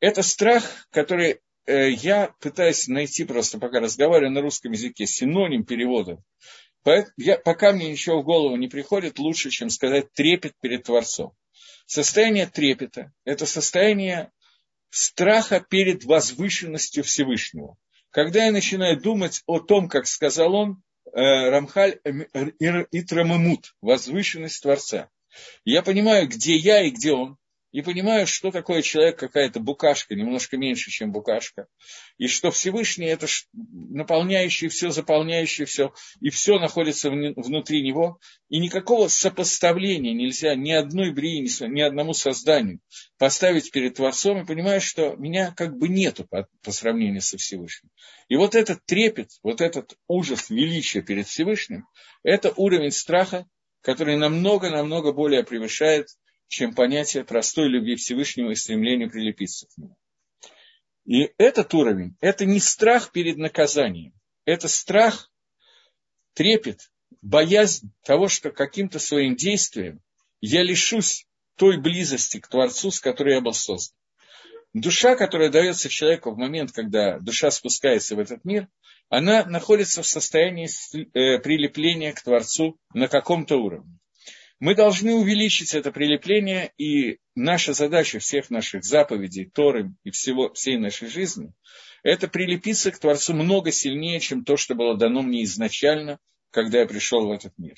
[0.00, 1.40] Это страх, который
[1.72, 6.22] я пытаюсь найти просто, пока разговариваю на русском языке, синоним перевода.
[7.16, 11.34] Я, пока мне ничего в голову не приходит, лучше, чем сказать трепет перед Творцом.
[11.86, 14.30] Состояние трепета– это состояние
[14.90, 17.76] страха перед возвышенностью Всевышнего.
[18.10, 22.00] Когда я начинаю думать о том, как сказал он, э, Рамхаль
[22.90, 25.08] Итрамамут, возвышенность Творца,
[25.64, 27.36] я понимаю, где я и где он,
[27.72, 31.66] и понимаю, что такое человек, какая-то букашка, немножко меньше, чем букашка,
[32.18, 39.08] и что Всевышний– это наполняющий все, заполняющий все, и все находится внутри него, и никакого
[39.08, 42.80] сопоставления нельзя ни одной брии, ни одному созданию
[43.18, 47.90] поставить перед Творцом, и понимаю, что меня как бы нету по, по сравнению со Всевышним.
[48.28, 51.86] И вот этот трепет, вот этот ужас величия перед Всевышним–
[52.22, 53.46] это уровень страха,
[53.82, 56.08] который намного-намного более превышает
[56.50, 59.96] чем понятие простой любви Всевышнего и стремления прилепиться к нему.
[61.06, 64.12] И этот уровень– это не страх перед наказанием,
[64.44, 65.30] это страх,
[66.34, 66.90] трепет,
[67.22, 70.00] боязнь того, что каким-то своим действием
[70.40, 73.96] я лишусь той близости к Творцу, с которой я был создан.
[74.72, 78.66] Душа, которая дается человеку в момент, когда душа спускается в этот мир,
[79.08, 84.00] она находится в состоянии э, прилепления к Творцу на каком-то уровне.
[84.60, 90.76] Мы должны увеличить это прилепление, и наша задача всех наших заповедей, Торы и всего, всей
[90.76, 91.52] нашей жизни–
[92.02, 96.18] это прилепиться к Творцу много сильнее, чем то, что было дано мне изначально,
[96.50, 97.76] когда я пришел в этот мир.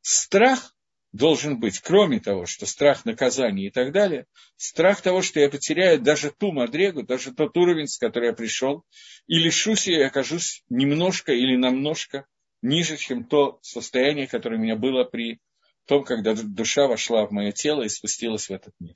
[0.00, 0.74] Страх
[1.12, 6.00] должен быть, кроме того, что страх наказания и так далее, страх того, что я потеряю
[6.00, 8.84] даже ту мадрегу, даже тот уровень, с которым я пришел,
[9.26, 12.26] и лишусь и окажусь немножко или намножко
[12.62, 15.40] ниже, чем то состояние, которое у меня было при
[15.86, 18.94] том, когда душа вошла в мое тело и спустилась в этот мир.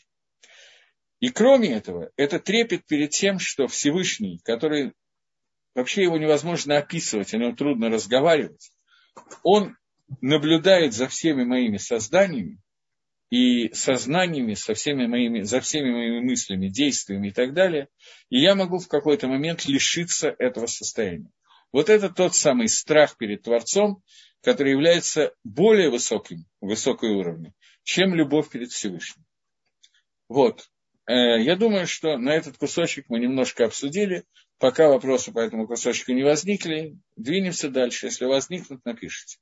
[1.21, 4.93] И кроме этого, это трепет перед тем, что Всевышний, который
[5.75, 8.71] вообще его невозможно описывать, о нем трудно разговаривать,
[9.43, 9.77] он
[10.21, 12.59] наблюдает за всеми моими созданиями
[13.31, 17.89] и сознаниями, со всеми моими, за всеми моими мыслями, действиями и так далее,
[18.29, 21.31] и я могу в какой-то момент лишиться этого состояния.
[21.73, 24.03] Вот это тот самый страх перед Творцом,
[24.45, 29.25] который является более высоким, высокой уровнем, чем любовь перед Всевышним.
[30.29, 30.69] Вот.
[31.07, 34.25] Э, я думаю, что на этот кусочек мы немножко обсудили.
[34.59, 38.07] Пока вопросы по этому кусочку не возникли, двинемся дальше.
[38.07, 39.39] Если возникнут, напишите.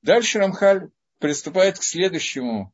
[0.00, 2.72] Дальше Рамхаль приступает к следующему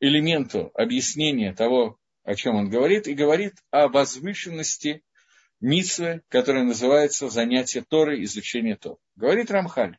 [0.00, 5.02] элементу объяснения того, о чем он говорит, и говорит о возвышенности
[5.60, 8.98] Ницвы, которая называется занятие Торы, изучение Торы.
[9.14, 9.96] Говорит Рамхаль,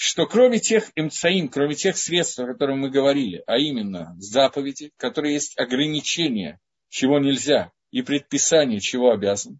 [0.00, 5.34] что кроме тех имцаим, кроме тех средств, о которых мы говорили, а именно заповеди, которые
[5.34, 9.58] есть ограничения, чего нельзя, и предписание, чего обязан,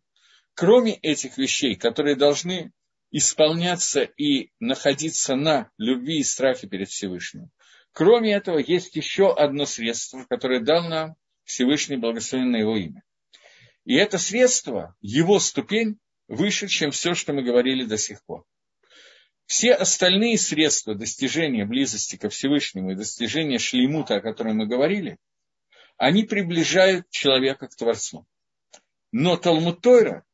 [0.55, 2.71] кроме этих вещей, которые должны
[3.11, 7.51] исполняться и находиться на любви и страхе перед Всевышним,
[7.91, 13.03] кроме этого есть еще одно средство, которое дал нам Всевышний благословен на его имя.
[13.85, 15.99] И это средство, его ступень,
[16.29, 18.45] выше, чем все, что мы говорили до сих пор.
[19.49, 25.17] Все остальные средства достижения близости ко Всевышнему и достижения шлеймута, о котором мы говорили,
[25.97, 28.27] они приближают человека к Творцу.
[29.11, 30.27] Но Талмуд Тойра,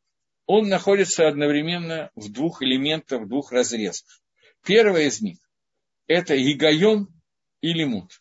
[0.46, 4.20] он находится одновременно в двух элементах, в двух разрезах.
[4.64, 5.38] Первое из них–
[6.09, 7.07] это Игайон
[7.61, 8.20] и Лимут.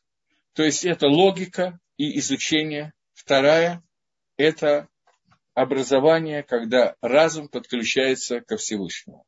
[0.54, 2.94] То есть это логика и изучение.
[3.14, 3.82] Вторая–
[4.38, 4.88] это
[5.56, 9.26] образование, когда разум подключается ко Всевышнему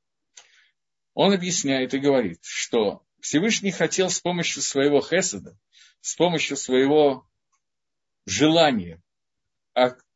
[1.16, 5.58] он объясняет и говорит, что Всевышний хотел с помощью своего хеседа,
[6.02, 7.28] с помощью своего
[8.26, 9.02] желания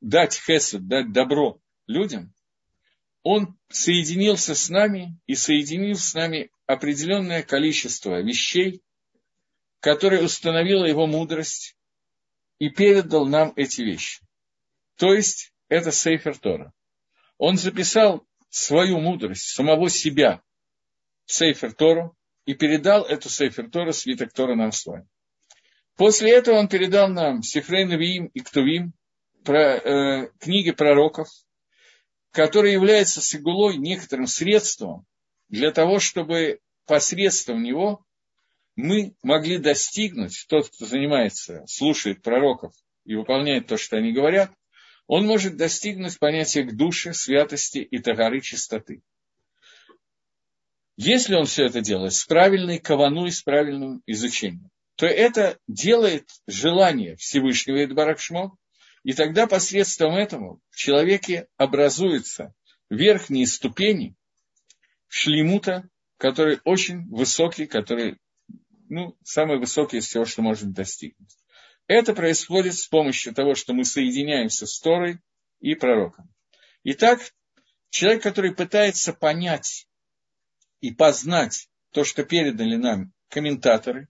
[0.02, 2.34] дать хесед, дать добро людям,
[3.24, 8.84] он соединился с нами и соединил с нами определенное количество вещей,
[9.80, 11.78] которые установила его мудрость
[12.60, 14.22] и передал нам эти вещи.
[14.98, 16.74] То есть это Сейфер Тора.
[17.38, 20.42] Он записал свою мудрость, самого себя
[21.30, 25.08] Сейфер Тору и передал эту Сейфер Тору, свиток Тора нам с вами.
[25.96, 28.94] После этого он передал нам Сифрей Навиим и Ктувим,
[29.44, 31.28] про, э, книги пророков,
[32.32, 35.06] которые являются сигулой некоторым средством
[35.50, 38.04] для того, чтобы посредством него
[38.76, 42.74] мы могли достигнуть, тот, кто занимается, слушает пророков
[43.06, 44.52] и выполняет то, что они говорят,
[45.06, 49.02] он может достигнуть понятия к душе, святости и тагары чистоты.
[51.02, 57.16] Если он все это делает с правильной каваной, с правильным изучением, то это делает желание
[57.16, 58.58] Всевышнего Идбаракшмо,
[59.06, 62.54] и тогда посредством этого в человеке образуются
[62.90, 64.14] верхние ступени
[65.08, 68.18] шлемута, который очень высокий, который
[68.90, 71.38] ну, самый высокий из всего, что можно достигнуть.
[71.88, 75.22] Это происходит с помощью того, что мы соединяемся с Торой
[75.62, 76.30] и пророком.
[76.84, 77.22] Итак,
[77.90, 79.86] человек, который пытается понять
[80.82, 84.08] и познать то, что передали нам комментаторы,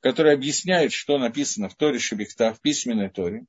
[0.00, 3.46] которые объясняют, что написано в Торе Шебехта, в письменной Торе,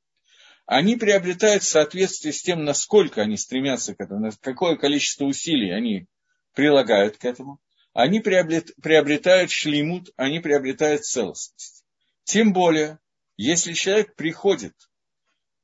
[0.66, 6.08] они приобретают в соответствии с тем, насколько они стремятся к этому, какое количество усилий они
[6.54, 7.60] прилагают к этому,
[7.94, 11.84] они приобретают шлеймут, они приобретают целостность.
[12.24, 13.00] Тем более,
[13.36, 14.76] если человек приходит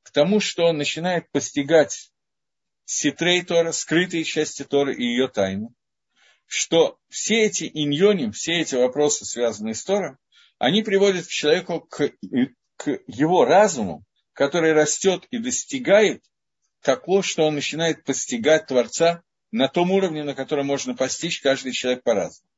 [0.02, 2.10] к тому, что он начинает постигать
[2.84, 5.68] ситрей Тора, скрытые части Торы и ее тайны,
[6.46, 10.18] что все эти иньоним, все эти вопросы, связанные с Тором,
[10.58, 12.12] они приводят к человеку к,
[12.76, 16.22] к его разуму, который растет и достигает
[16.82, 22.02] того, что он начинает постигать Творца на том уровне, на котором можно постичь каждый человек
[22.02, 22.48] по-разному.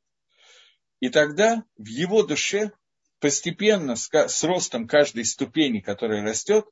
[1.01, 2.73] И тогда в его душе
[3.21, 6.67] постепенно, с ростом каждой ступени, которая растет,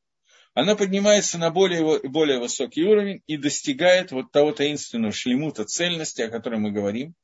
[0.57, 6.31] она поднимается на более, более высокий уровень и достигает вот того таинственного шлемута цельности, о
[6.31, 7.15] котором мы говорим.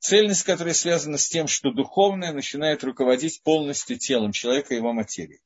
[0.00, 5.40] Цельность, которая связана с тем, что духовное начинает руководить полностью телом человека и его материей.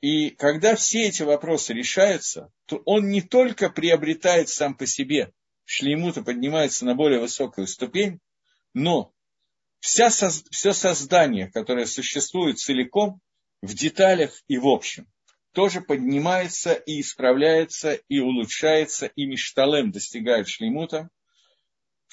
[0.00, 5.32] И когда все эти вопросы решаются, то он не только приобретает сам по себе
[5.66, 8.18] шлеймута, поднимается на более высокую ступень,
[8.74, 9.12] но
[9.78, 13.20] вся, все создание, которое существует целиком,
[13.62, 15.06] в деталях и в общем,
[15.52, 21.10] тоже поднимается и исправляется, и улучшается, и мишталем достигает шлеймута,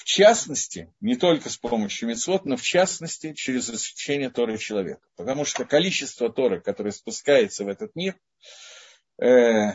[0.00, 5.02] в частности, не только с помощью мецвод, но в частности через изучение Торы человека.
[5.14, 8.18] Потому что количество Торы, которое спускается в этот мир,
[9.20, 9.72] э,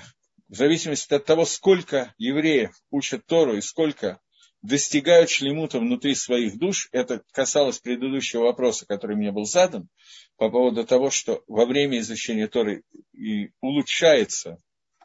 [0.48, 4.20] в зависимости от того, сколько евреев учат Тору и сколько
[4.66, 9.90] достигают шлемута внутри своих душ, это касалось предыдущего вопроса, который мне был задан,
[10.38, 14.58] по поводу того, что во время изучения Торы и улучшается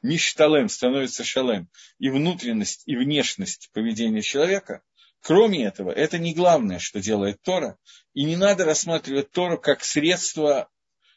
[0.02, 1.68] ништалем, становится шалем,
[1.98, 4.82] и внутренность, и внешность поведения человека,
[5.22, 7.76] Кроме этого, это не главное, что делает Тора,
[8.14, 10.70] и не надо рассматривать Тору как средство,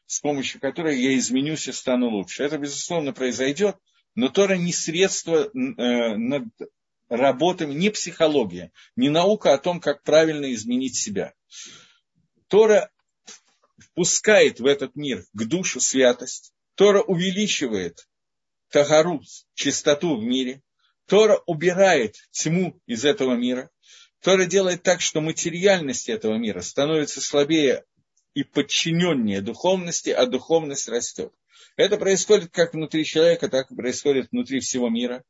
[0.05, 2.43] с помощью которого я изменюсь и стану лучше.
[2.43, 3.77] Это, безусловно, произойдет,
[4.15, 6.43] но Тора не средство э, над
[7.13, 11.33] работами, не психология, не наука о том, как правильно изменить себя.
[12.47, 12.89] Тора
[13.77, 18.07] впускает в этот мир к душу святость, Тора увеличивает
[18.69, 20.61] тагарут, чистоту в мире,
[21.07, 23.69] Тора убирает тьму из этого мира,
[24.21, 27.83] Тора делает так, что материальность этого мира становится слабее
[28.33, 31.31] и подчиненнее духовности, а духовность растет.
[31.75, 35.23] Это происходит как внутри человека, так и происходит внутри всего мира.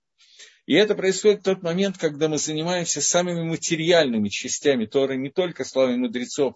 [0.66, 5.66] И это происходит в тот момент, когда мы занимаемся самыми материальными частями Торы, не только
[5.66, 6.56] словами мудрецов,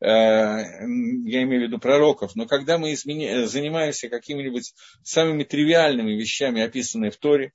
[0.00, 3.46] э, я имею в виду пророков, но когда мы изменя...
[3.46, 7.52] занимаемся какими-нибудь самыми тривиальными вещами, описанными в Торе,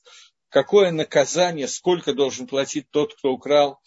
[0.48, 3.80] какое наказание, сколько должен платить тот, кто украл,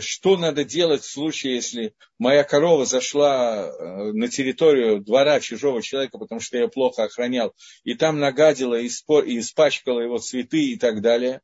[0.00, 6.18] что надо делать в случае, если моя корова зашла э, на территорию двора чужого человека,
[6.18, 11.40] потому что я плохо охранял, и там нагадила и испачкала его цветы и так далее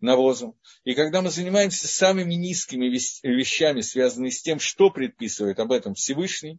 [0.00, 0.54] навозом.
[0.84, 6.58] И когда мы занимаемся самыми низкими вещами, связанными с тем, что предписывает об этом Всевышний,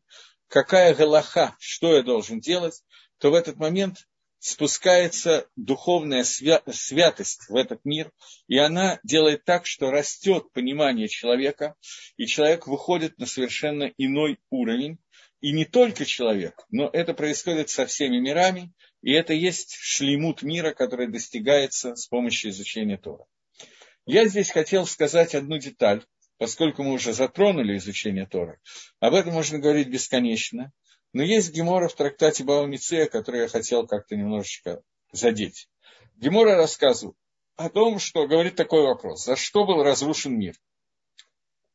[0.50, 2.84] какая галаха, что я должен делать,
[3.20, 4.08] то в этот момент
[4.40, 8.12] спускается духовная святость в этот мир,
[8.48, 11.76] и она делает так, что растет понимание человека,
[12.18, 14.98] и человек выходит на совершенно иной уровень,
[15.42, 18.72] и не только человек, но это происходит со всеми мирами,
[19.02, 23.26] и это есть шлемут мира, который достигается с помощью изучения Тора.
[24.08, 26.04] Я здесь хотел сказать одну деталь,
[26.38, 28.60] поскольку мы уже затронули изучение Тора.
[29.00, 30.72] Об этом можно говорить бесконечно.
[31.16, 34.84] Но есть Гемора в трактате Баумицея, который я хотел как-то немножечко
[35.14, 35.70] задеть.
[36.18, 37.16] Гемора рассказывает
[37.56, 39.24] о том, что говорит такой вопрос.
[39.24, 40.56] За что был разрушен мир?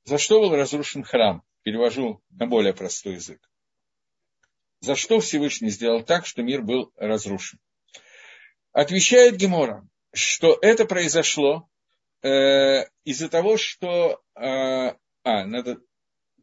[0.04, 1.42] За что был разрушен храм?
[1.62, 3.40] Перевожу на более простой язык.
[4.80, 7.60] За что Всевышний сделал так, что мир был разрушен?
[8.72, 11.66] Отвечает Гемора, что это произошло
[12.20, 14.20] э, из-за того, что...
[14.34, 15.80] Э, а, надо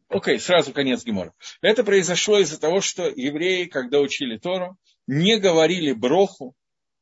[0.08, 1.34] Окей, сразу конец Гемора.
[1.60, 6.54] Это произошло из-за того, что евреи, когда учили Тору, не говорили броху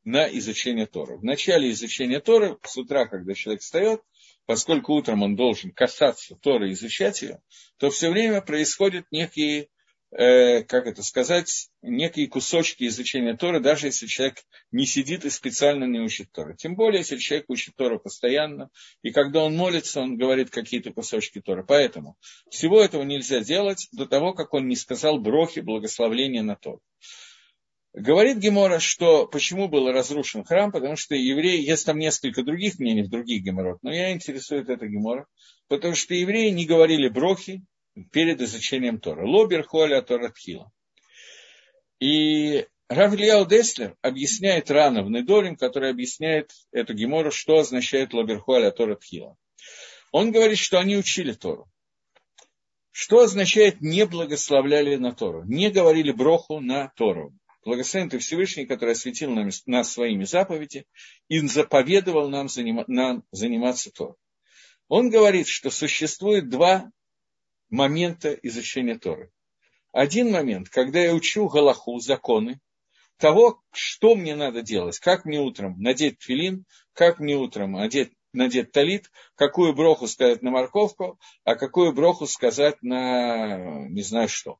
[0.03, 1.17] на изучение Торы.
[1.17, 4.01] В начале изучения Торы, с утра, когда человек встает,
[4.45, 7.41] поскольку утром он должен касаться Торы и изучать ее,
[7.77, 9.69] то все время происходят некие
[10.11, 15.85] э, как это сказать, некие кусочки изучения Торы, даже если человек не сидит и специально
[15.85, 16.55] не учит Торы.
[16.55, 18.69] Тем более, если человек учит Тору постоянно,
[19.01, 21.63] и когда он молится, он говорит какие-то кусочки Торы.
[21.65, 22.17] Поэтому
[22.49, 26.81] всего этого нельзя делать до того, как он не сказал брохи, благословления на Тору.
[27.93, 33.01] Говорит Гемора, что почему был разрушен храм, потому что евреи, есть там несколько других мнений
[33.01, 35.25] в других геморрот, но я интересует это Гемора,
[35.67, 37.63] потому что евреи не говорили брохи,
[38.11, 39.25] перед изучением Тора.
[39.25, 40.71] Лобер Холя Торатхила.
[41.99, 48.39] И Рав Ильяу Деслер объясняет рано в Недорим, который объясняет эту гемору, что означает Лобер
[48.39, 49.35] Холя Торатхила.
[50.11, 51.69] Он говорит, что они учили Тору.
[52.91, 55.43] Что означает не благословляли на Тору?
[55.43, 57.33] Не говорили броху на Тору.
[57.63, 60.85] Благословен ты Всевышний, который осветил нам, нас своими заповеди
[61.27, 64.15] и заповедовал нам, занима, нам заниматься Тором.
[64.87, 66.89] Он говорит, что существует два
[67.69, 69.31] момента изучения Торы.
[69.97, 72.59] Один момент, когда я учу Галаху, законы,
[73.17, 78.71] того, что мне надо делать, как мне утром надеть филин, как мне утром одеть, надеть
[78.71, 84.59] талит, какую броху сказать на морковку, а какую броху сказать на не знаю что.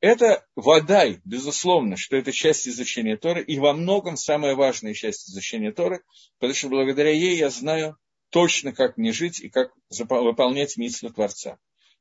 [0.00, 5.72] Это водай, безусловно, что это часть изучения Торы, и во многом самая важная часть изучения
[5.72, 6.02] Торы,
[6.38, 7.96] потому что благодаря ей я знаю
[8.28, 11.56] точно, как мне жить и как выполнять митцву Творца.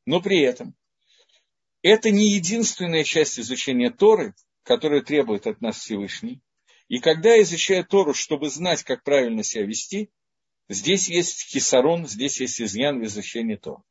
[0.05, 0.75] Но при этом
[1.89, 4.33] это не единственная часть изучения Торы,
[4.63, 6.41] которая требует от нас Всевышний.
[6.87, 10.09] И когда я изучаю Тору, чтобы знать, как правильно себя вести,
[10.67, 13.83] здесь есть хисарон, здесь есть изъян в изучении Торы.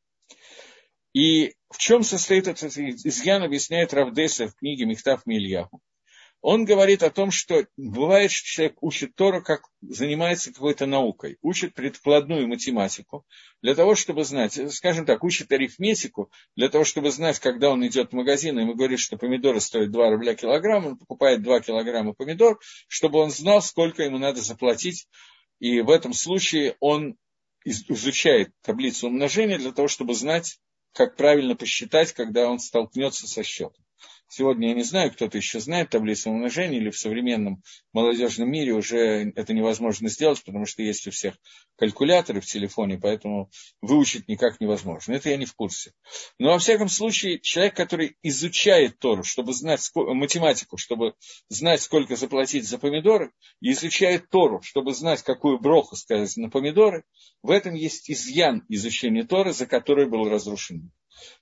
[1.13, 5.81] И в чем состоит этот изъян, объясняет Равдеса в книге Михтав Мильяху
[6.47, 11.73] он говорит о том, что бывает, что человек учит Тору, как занимается какой-то наукой, учит
[11.73, 13.25] предкладную математику,
[13.63, 18.11] для того, чтобы знать, скажем так, учит арифметику, для того, чтобы знать, когда он идет
[18.11, 22.13] в магазин, и ему говорит, что помидоры стоят 2 рубля килограмм, он покупает 2 килограмма
[22.13, 25.09] помидор, чтобы он знал, сколько ему надо заплатить,
[25.61, 27.17] и в этом случае он
[27.65, 30.59] изучает таблицу умножения для того, чтобы знать,
[30.93, 33.84] как правильно посчитать, когда он столкнется со счетом.
[34.37, 37.63] Сегодня я не знаю, кто-то еще знает таблицу умножения, или в современном
[37.93, 41.37] молодежном мире уже это невозможно сделать, потому что есть у всех
[41.77, 43.49] калькуляторы в телефоне, поэтому
[43.81, 45.13] выучить никак невозможно.
[45.13, 45.93] Это я не в курсе.
[46.41, 51.15] Но во всяком случае, человек, который изучает Тору, чтобы знать математику, чтобы
[51.49, 53.31] знать, сколько заплатить за помидоры,
[53.61, 57.05] и изучает Тору, чтобы знать, какую броху сказать на помидоры,
[57.45, 60.91] в этом есть изъян изучения Торы, за который был разрушен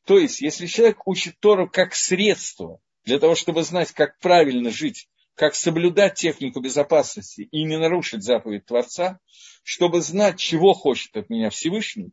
[0.05, 5.09] то есть, если человек учит Тору как средство для того, чтобы знать, как правильно жить,
[5.35, 9.19] как соблюдать технику безопасности и не нарушить заповедь Творца,
[9.63, 12.13] чтобы знать, чего хочет от меня Всевышний,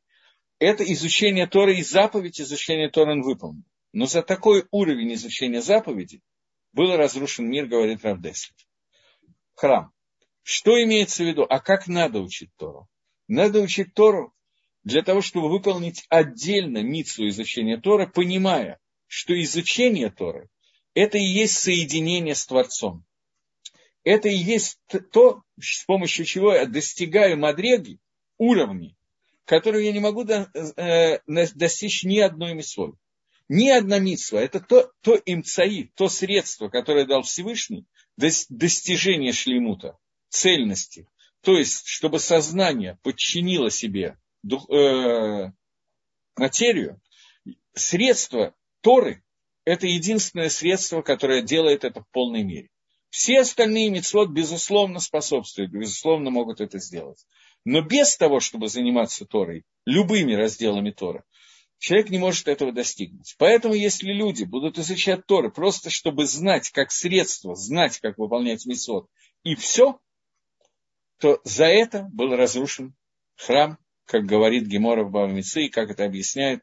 [0.60, 3.64] это изучение Торы и заповедь изучения Торы он выполнил.
[3.92, 6.22] Но за такой уровень изучения заповеди
[6.74, 8.56] был разрушен мир, говорит Равдеслев.
[9.56, 9.92] Храм.
[10.44, 11.46] Что имеется в виду?
[11.50, 12.88] А как надо учить Тору?
[13.28, 14.34] Надо учить Тору
[14.84, 20.50] для того, чтобы выполнить отдельно митсу изучения Тора, понимая, что изучение Торы–
[20.94, 23.06] это и есть соединение с Творцом.
[24.04, 24.80] Это и есть
[25.12, 28.00] то, с помощью чего я достигаю мадреги,
[28.38, 28.96] уровней,
[29.46, 32.94] которые я не могу э, достичь ни одной митцвой.
[33.50, 39.98] Ни одна митсва– это то, то имцаи, то средство, которое дал Всевышний, достижение шлемута,
[40.30, 41.08] цельности.
[41.42, 45.52] То есть, чтобы сознание подчинило себе дух, э,
[46.36, 47.02] материю,
[47.74, 49.24] средство Торы–
[49.66, 52.70] это единственное средство, которое делает это в полной мере.
[53.10, 57.26] Все остальные мецвод, безусловно, способствуют, безусловно, могут это сделать.
[57.66, 61.24] Но без того, чтобы заниматься Торой, любыми разделами Тора,
[61.80, 63.36] человек не может этого достигнуть.
[63.38, 69.08] Поэтому, если люди будут изучать Торы просто чтобы знать, как средство, знать, как выполнять мецвод,
[69.44, 70.00] и все,
[71.20, 72.94] то за это был разрушен
[73.36, 73.78] храм
[74.10, 76.62] как говорит Гемора в Бавмице, и как это объясняет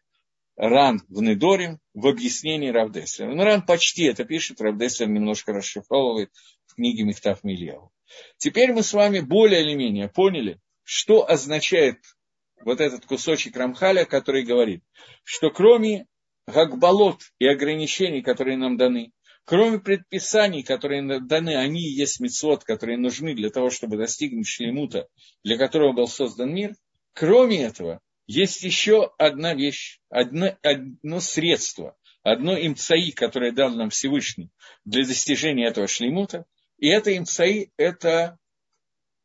[0.57, 3.33] Ран в Недорим в объяснении Равдеслера.
[3.33, 6.33] Ну, Ран почти это пишет, Равдеслер немножко расшифровывает
[6.67, 7.93] в книге Мехтав Мильяу.
[8.39, 11.99] Теперь мы с вами более или менее поняли, что означает
[12.65, 14.83] вот этот кусочек Рамхаля, который говорит,
[15.23, 16.09] что кроме
[16.49, 19.13] гагбалот и ограничений, которые нам даны,
[19.45, 25.07] кроме предписаний, которые даны, они и есть мецвод, которые нужны для того, чтобы достигнуть шлемута,
[25.45, 26.75] для которого был создан мир,
[27.17, 34.51] Кроме этого, есть еще одна вещь, одно, одно средство, одно имцаи, которое дал нам Всевышний
[34.85, 36.45] для достижения этого шлеймута.
[36.77, 38.39] И это имцаи– это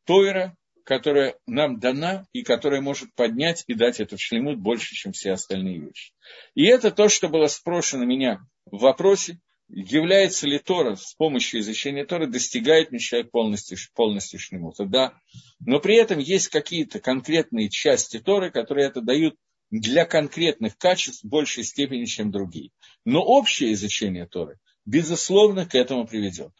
[0.06, 5.30] Тойра которая нам дана и которая может поднять и дать этот шлемут больше, чем все
[5.30, 6.12] остальные вещи.
[6.56, 9.38] И это то, что было спрошено меня в вопросе,
[9.72, 14.84] является ли Тора с помощью изучения Торы, достигает ли человек полностью, полностью шлемута.
[14.84, 15.14] Да,
[15.60, 19.34] но при этом есть какие-то конкретные части Торы, которые это дают
[19.70, 22.70] для конкретных качеств в большей степени, чем другие.
[23.06, 26.52] Но общее изучение Торы, безусловно, к этому приведет.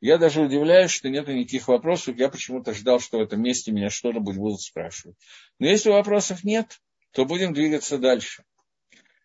[0.00, 2.16] Я даже удивляюсь, что нет никаких вопросов.
[2.18, 5.16] Я почему-то ждал, что в этом месте меня что-то будут спрашивать.
[5.60, 6.80] Но если вопросов нет,
[7.12, 8.44] то будем двигаться дальше.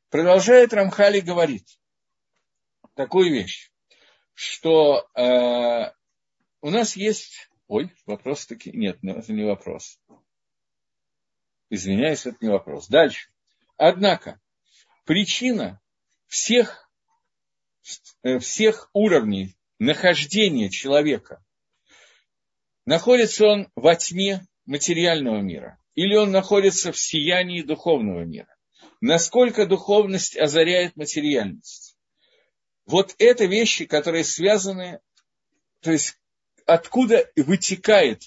[0.09, 1.79] Продолжает Рамхали говорить
[2.95, 3.71] такую вещь,
[4.33, 5.91] что э,
[6.61, 7.49] у нас есть...
[7.67, 8.71] Ой, вопрос таки...
[8.71, 9.99] Нет, это не вопрос.
[11.69, 12.87] Извиняюсь, это не вопрос.
[12.87, 13.29] Дальше.
[13.77, 14.39] Однако,
[15.05, 15.81] причина
[16.27, 16.89] всех,
[18.23, 21.43] э, всех уровней нахождения человека,
[22.85, 28.55] находится он во тьме материального мира, или он находится в сиянии духовного мира.
[29.01, 31.92] Насколько духовность озаряет материальность.
[32.85, 34.99] Вот это вещи, которые связаны,
[35.81, 36.17] то есть
[36.65, 38.23] откуда вытекает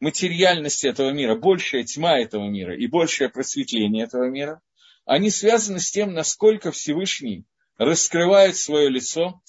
[0.00, 4.60] материальность этого мира, большая тьма этого мира и большее просветление этого мира,
[5.04, 7.44] они связаны с тем, насколько Всевышний
[7.76, 9.40] раскрывает свое лицо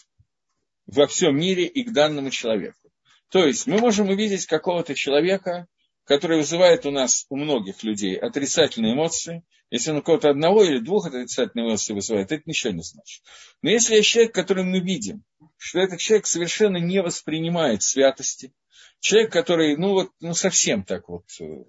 [0.86, 2.92] во всем мире и к данному человеку.
[3.30, 5.68] То есть мы можем увидеть какого-то человека,
[6.06, 9.44] который вызывает у нас, у многих людей, отрицательные эмоции.
[9.70, 13.24] Если он у кого-то одного или двух отрицательных эмоций вызывает, это ничего не значит.
[13.62, 15.24] Но если есть человек, который мы видим,
[15.58, 18.54] что этот человек совершенно не воспринимает святости,
[19.00, 21.64] человек, который, ну вот, ну совсем так вот, э,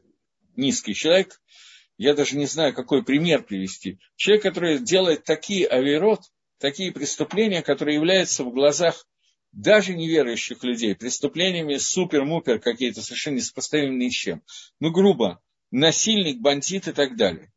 [0.57, 1.41] низкий человек,
[1.97, 3.99] я даже не знаю, какой пример привести.
[4.17, 6.21] Человек, который делает такие авирот,
[6.59, 9.07] такие преступления, которые являются в глазах
[9.55, 14.43] даже неверующих людей преступлениями супер-мупер какие-то, совершенно несопоставимые ни с чем.
[14.81, 15.41] Ну, грубо,
[15.71, 17.53] насильник, бандит и так далее.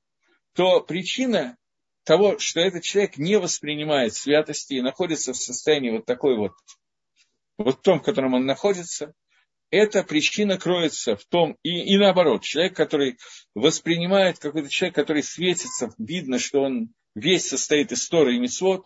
[0.53, 1.57] То причина
[2.03, 6.53] того, что этот человек не воспринимает святости и находится в состоянии вот такой вот,
[7.57, 9.13] вот в том, в котором он находится,
[9.69, 13.17] эта причина кроется в том, и, и наоборот, человек, который
[13.53, 18.85] воспринимает какой-то человек, который светится, видно, что он весь состоит из Торы и Мисвод,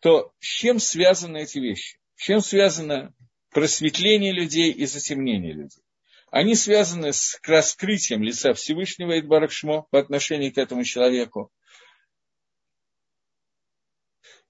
[0.00, 1.99] то с чем связаны эти вещи?
[2.20, 3.14] Чем связано
[3.48, 5.82] просветление людей и затемнение людей?
[6.30, 11.50] Они связаны с раскрытием лица Всевышнего Идбаракшмо по отношению к этому человеку.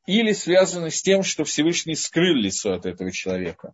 [0.04, 3.72] Или связаны с тем, что Всевышний скрыл лицо от этого человека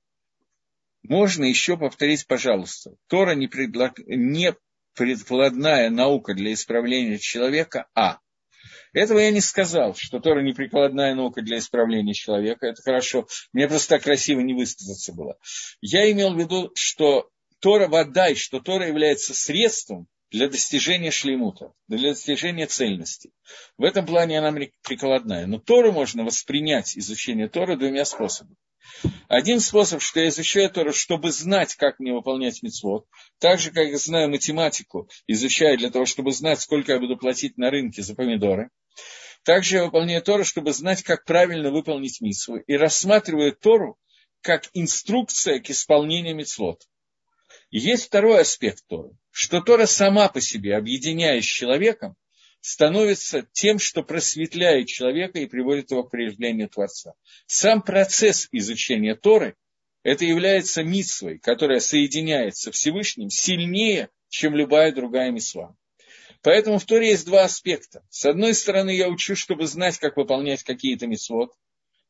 [1.03, 3.99] можно еще повторить, пожалуйста, Тора не, предлаг...
[4.07, 4.55] не
[4.93, 8.19] предкладная наука для исправления человека, а.
[8.93, 12.67] Этого я не сказал, что Тора не прикладная наука для исправления человека.
[12.67, 13.27] Это хорошо.
[13.53, 15.37] Мне просто так красиво не высказаться было.
[15.81, 17.29] Я имел в виду, что
[17.61, 23.31] Тора вода, и что Тора является средством для достижения шлемута, для достижения цельности.
[23.79, 24.53] В этом плане она
[24.83, 25.47] прикладная.
[25.47, 28.57] Но Тору можно воспринять, изучение Торы, двумя способами.
[29.29, 33.07] Один способ, что я изучаю Тору, чтобы знать, как мне выполнять мецвод,
[33.39, 37.59] так же, как я знаю математику, изучаю для того, чтобы знать, сколько я буду платить
[37.59, 38.71] на рынке за помидоры.
[39.43, 42.57] Также я выполняю Тору, чтобы знать, как правильно выполнить митцву.
[42.57, 43.97] И рассматриваю Тору
[44.41, 46.83] как инструкция к исполнению мецвод.
[47.71, 52.17] есть второй аспект Торы, что Тора сама по себе, объединяясь с человеком,
[52.67, 57.15] становится тем, что просветляет человека и приводит его к проявлению Творца.
[57.47, 59.55] Сам процесс изучения Торы–
[60.03, 65.77] это является митсвой, которая соединяется Всевышним сильнее, чем любая другая митсва.
[66.43, 68.05] Поэтому в Торе есть два аспекта.
[68.11, 71.53] С одной стороны, я учу, чтобы знать, как выполнять какие-то митцвот.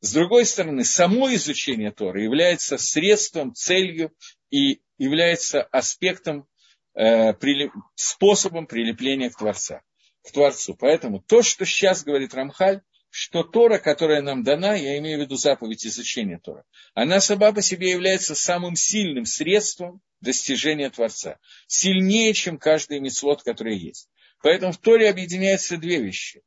[0.00, 4.10] С другой стороны, само изучение Торы является средством, целью
[4.48, 6.48] и является аспектом,
[6.94, 7.34] э,
[7.94, 9.80] способом прилепления к Творцу
[10.26, 10.74] к Творцу.
[10.74, 15.36] Поэтому то, что сейчас говорит Рамхаль, что Тора, которая нам дана, я имею в виду
[15.36, 16.64] заповедь изучения Тора,
[16.94, 21.38] она сама по себе является самым сильным средством достижения Творца.
[21.66, 24.10] Сильнее, чем каждый митцвот, который есть.
[24.42, 26.42] Поэтому в Торе объединяются две вещи.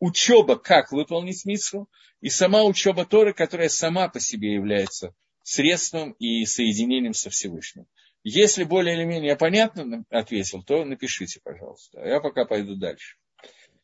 [0.00, 1.88] Учеба, как выполнить митцву,
[2.20, 7.86] и сама учеба Торы, которая сама по себе является средством и соединением со Всевышним.
[8.24, 12.00] Если более или менее понятно ответил, то напишите, пожалуйста.
[12.02, 13.18] А я пока пойду дальше.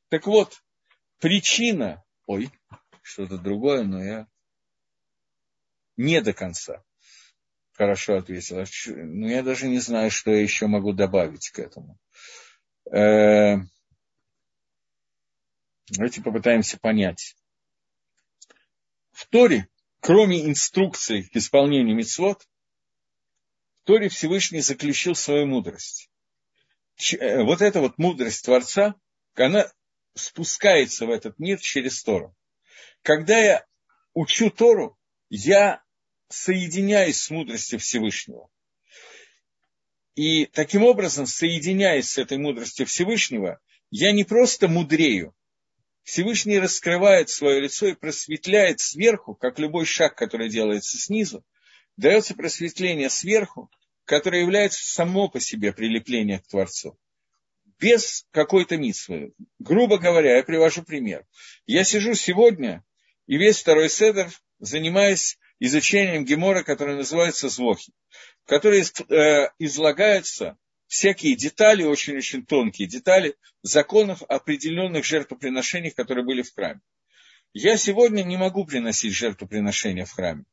[0.09, 0.63] Так вот,
[1.19, 2.03] причина...
[2.27, 2.51] Ой,
[3.03, 4.27] что-то другое, но я
[5.97, 6.83] не до конца
[7.73, 8.65] хорошо ответил.
[8.87, 11.99] Ну, я даже не знаю, что я еще могу добавить к этому.
[12.93, 13.57] Э,
[15.89, 17.37] давайте попытаемся понять.
[19.13, 19.69] В Торе,
[20.01, 22.47] кроме инструкций к исполнению мецвод,
[23.83, 26.11] в Торе Всевышний заключил свою мудрость.
[27.19, 28.95] Э, вот эта вот мудрость Творца,
[29.35, 29.71] она
[30.15, 32.37] спускается в этот мир через Тору.
[33.03, 33.65] Когда я
[34.13, 34.99] учу Тору,
[35.31, 35.83] я
[36.29, 38.51] соединяюсь с мудростью Всевышнего.
[40.15, 43.61] И таким образом, соединяясь с этой мудростью Всевышнего,
[43.91, 45.35] я не просто мудрею.
[46.03, 51.45] Всевышний раскрывает свое лицо и просветляет сверху, как любой шаг, который делается снизу,
[52.01, 53.71] дается просветление сверху,
[54.05, 56.99] которое является само по себе прилепление к Творцу.
[57.79, 59.33] Без какой-то митсвы.
[59.59, 61.25] Грубо говоря, я привожу пример.
[61.67, 62.85] Я сижу сегодня,
[63.27, 67.93] и весь второй седер занимаюсь изучением Гемора, который называется Звохи,
[68.45, 76.53] в которой э, излагаются всякие детали, очень-очень тонкие детали законов определенных жертвоприношений, которые были в
[76.53, 76.81] храме.
[77.53, 80.45] Я сегодня не могу приносить жертвоприношения в храме.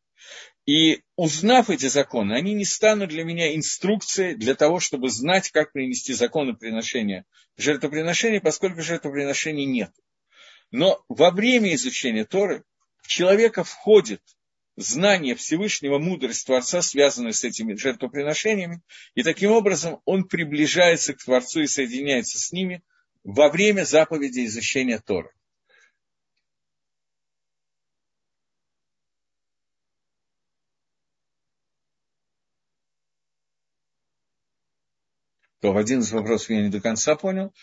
[0.68, 5.72] И узнав эти законы, они не станут для меня инструкцией для того, чтобы знать, как
[5.72, 9.92] принести законы приношения жертвоприношений, поскольку жертвоприношений нет.
[10.70, 12.66] Но во время изучения Торы
[13.02, 14.22] в человека входит
[14.76, 18.82] знание Всевышнего, мудрость Творца, связанная с этими жертвоприношениями,
[19.16, 22.84] и таким образом он приближается к Творцу и соединяется с ними
[23.24, 25.32] во время заповеди изучения Торы.
[35.72, 37.54] В один из вопросов я не до конца понял.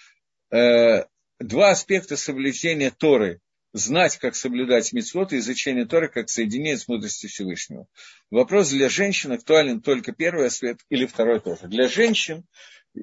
[0.50, 1.04] Э,
[1.38, 3.40] два аспекта соблюдения Торы
[3.72, 7.86] знать, как соблюдать митцвот и изучение Торы, как соединение с мудростью Всевышнего.
[8.30, 11.66] Вопрос для женщин актуален только первый аспект или второй тоже.
[11.66, 12.46] Для женщин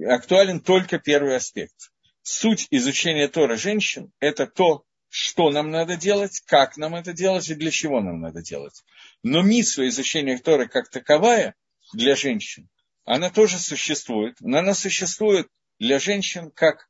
[0.07, 1.91] актуален только первый аспект.
[2.23, 7.55] Суть изучения Тора женщин– это то, что нам надо делать, как нам это делать и
[7.55, 8.83] для чего нам надо делать.
[9.23, 11.55] Но митсва изучения Торы как таковая
[11.93, 12.69] для женщин,
[13.11, 14.37] она тоже существует.
[14.39, 15.49] Но она существует
[15.79, 16.87] для женщин как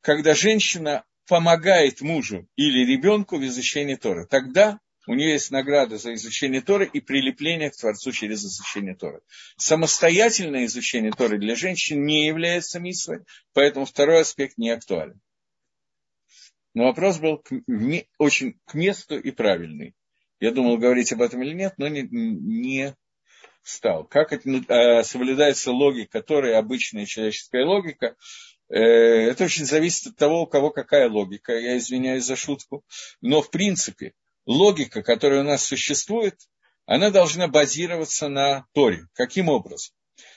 [0.00, 4.26] когда женщина помогает мужу или ребенку в изучении Торы.
[4.26, 9.20] Тогда у нее есть награда за изучение Торы и прилепление к Творцу через изучение Торы.
[9.58, 13.20] Самостоятельное изучение Торы для женщин не является митсвой,
[13.52, 15.20] поэтому второй аспект не актуален.
[16.72, 17.52] Но вопрос был к,
[18.16, 19.94] очень к месту и правильный.
[20.38, 22.94] Я думал говорить об этом или нет, но не, не
[23.62, 24.04] стал.
[24.04, 28.16] Как это, э, соблюдается логика, которая обычная человеческая логика,
[28.70, 31.52] Э, это очень зависит от того, у кого какая логика.
[31.52, 32.84] Я извиняюсь за шутку.
[33.20, 34.14] Но, в принципе,
[34.46, 36.36] логика, которая у нас существует,
[36.86, 39.08] она должна базироваться на Торе.
[39.14, 39.92] Каким образом?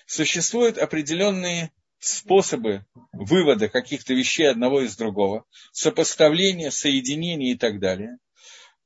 [0.08, 8.18] Существуют определенные способы вывода каких-то вещей одного из другого, сопоставления, соединения и так далее.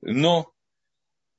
[0.02, 0.52] Но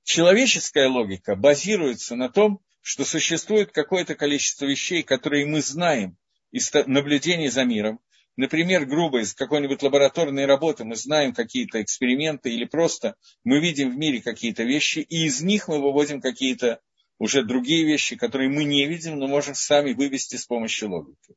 [0.03, 6.17] человеческая логика базируется на том, что существует какое-то количество вещей, которые мы знаем
[6.51, 8.01] из наблюдений за миром,
[8.37, 13.97] например, грубо из какой-нибудь лабораторной работы мы знаем какие-то эксперименты или просто мы видим в
[13.97, 16.81] мире какие-то вещи, и из них мы выводим какие-то
[17.19, 21.35] уже другие вещи, которые мы не видим, но можем сами вывести с помощью логики.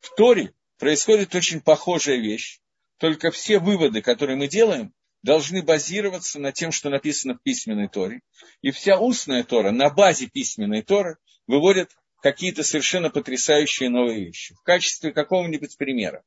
[0.00, 2.60] В Торе происходит очень похожая вещь,
[2.98, 4.92] только все выводы, которые мы делаем,
[5.26, 8.20] должны базироваться на тем, что написано в письменной Торе.
[8.62, 11.18] И вся устная Тора на базе письменной Торы
[11.48, 11.90] выводит
[12.22, 14.54] какие-то совершенно потрясающие новые вещи.
[14.54, 16.22] В качестве какого-нибудь примера.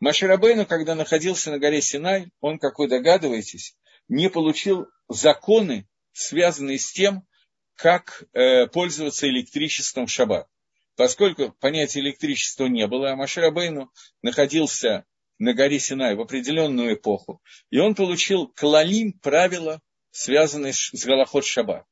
[0.00, 3.76] Маширабейну, когда находился на горе Синай, он, как вы догадываетесь,
[4.08, 7.26] не получил законы, связанные с тем,
[7.74, 10.48] как э, пользоваться электричеством в шаббат.
[10.96, 13.92] Поскольку понятия электричества не было, а Маширабейну
[14.22, 15.04] находился
[15.38, 19.80] на горе Синай в определенную эпоху, и он получил клалим правила,
[20.10, 21.84] связанные с Галахот Шаббат.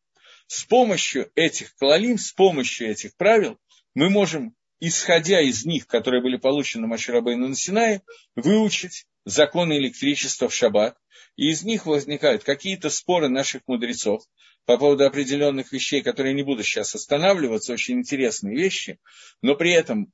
[0.46, 3.58] С помощью этих клалим, с помощью этих правил
[3.94, 8.02] мы можем, исходя из них, которые были получены Маширабейну на Синае,
[8.36, 10.96] выучить законы электричества в шаббат.
[11.36, 14.22] И из них возникают какие-то споры наших мудрецов
[14.64, 18.98] по поводу определенных вещей, которые не буду сейчас останавливаться, очень интересные вещи,
[19.42, 20.12] но при этом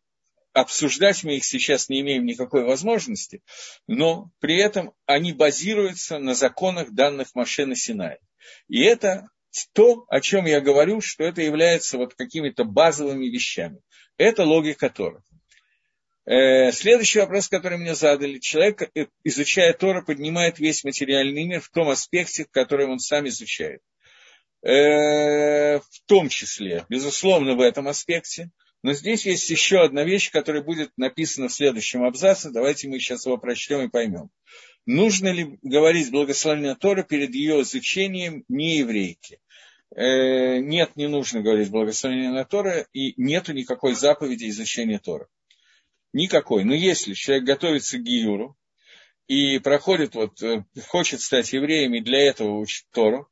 [0.53, 3.43] обсуждать мы их сейчас не имеем никакой возможности,
[3.87, 8.19] но при этом они базируются на законах данных Машена Синай.
[8.69, 9.29] И это
[9.73, 13.81] то, о чем я говорю, что это является вот какими-то базовыми вещами.
[14.17, 15.23] Это логика Тора.
[16.25, 18.39] Э, следующий вопрос, который мне задали.
[18.39, 23.27] Человек, э, изучая Тора, поднимает весь материальный мир в том аспекте, в котором он сам
[23.29, 23.81] изучает.
[24.63, 28.51] Э, в том числе, безусловно, в этом аспекте.
[28.83, 32.51] Но здесь есть еще одна вещь, которая будет написана в следующем абзаце.
[32.51, 34.31] Давайте мы сейчас его прочтем и поймем.
[34.87, 39.39] Нужно ли говорить благословение Тора перед ее изучением не еврейки?
[39.95, 45.29] э, нет, не нужно говорить благословение на Тора, и нету никакой заповеди изучения Тора.
[46.13, 46.65] Никакой.
[46.65, 48.57] Но если человек готовится к Гиюру,
[49.29, 53.29] и проходит, вот, э, хочет стать евреем, и для этого учит Тору,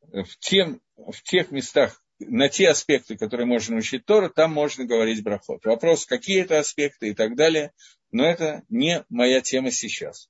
[0.00, 5.22] в, тем, в тех местах, на те аспекты, которые можно учить Тору, там можно говорить
[5.22, 5.64] брахот.
[5.64, 7.72] Вопрос, какие это аспекты и так далее,
[8.10, 10.28] но это не моя тема сейчас.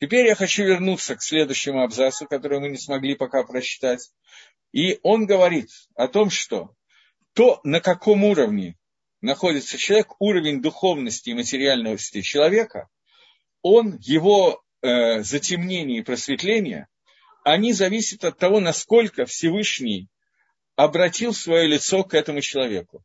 [0.00, 4.12] Теперь я хочу вернуться к следующему абзацу, который мы не смогли пока прочитать.
[4.72, 6.74] И он говорит о том, что
[7.32, 8.76] то, на каком уровне
[9.22, 12.88] находится человек, уровень духовности и материальности человека,
[13.62, 16.88] он, его э, затемнение и просветление,
[17.42, 20.08] они зависят от того, насколько Всевышний
[20.76, 23.02] обратил свое лицо к этому человеку.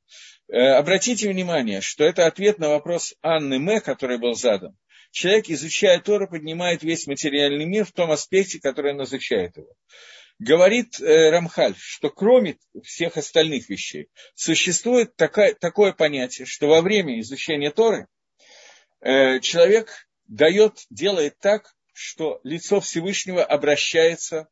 [0.50, 4.78] Э, обратите внимание, что это ответ на вопрос Анны М, который был задан.
[5.12, 9.74] Человек, изучая Тору, поднимает весь материальный мир в том аспекте, который он изучает его.
[10.40, 17.20] Говорит э, Рамхаль, что кроме всех остальных вещей, существует такая, такое понятие, что во время
[17.20, 18.08] изучения Торы
[19.02, 24.48] э, человек дает, делает так, что лицо Всевышнего обращается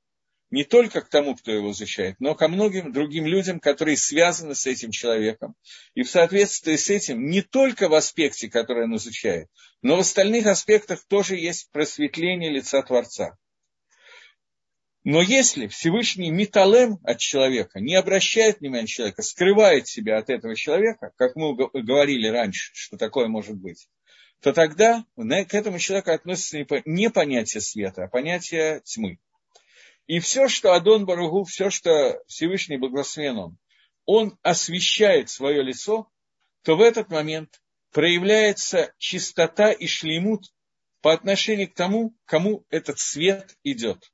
[0.52, 4.66] не только к тому, кто его изучает, но ко многим другим людям, которые связаны с
[4.66, 5.56] этим человеком.
[5.94, 9.48] И в соответствии с этим не только в аспекте, который он изучает,
[9.82, 13.38] но в остальных аспектах тоже есть просветление лица Творца.
[15.06, 21.14] Но если Всевышний металлем от человека, не обращает внимания человека, скрывает себя от этого человека,
[21.16, 23.88] как мы говорили раньше, что такое может быть,
[24.42, 29.20] то тогда к этому человеку относится не понятие света, а понятие тьмы.
[30.10, 33.58] И все, что Адон Баругу, все, что Всевышний Благословен Он,
[34.06, 36.10] он освещает свое лицо,
[36.64, 40.52] то в этот момент проявляется чистота и шлеймут
[41.02, 44.12] по отношению к тому, кому этот свет идет.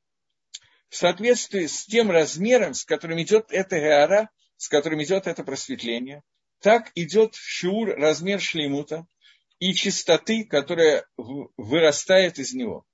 [0.89, 6.23] В соответствии с тем размером, с которым идет эта геара, с которым идет это просветление,
[6.59, 9.07] так идет шур, размер шлеймута
[9.59, 12.85] и чистоты, которая вырастает из него.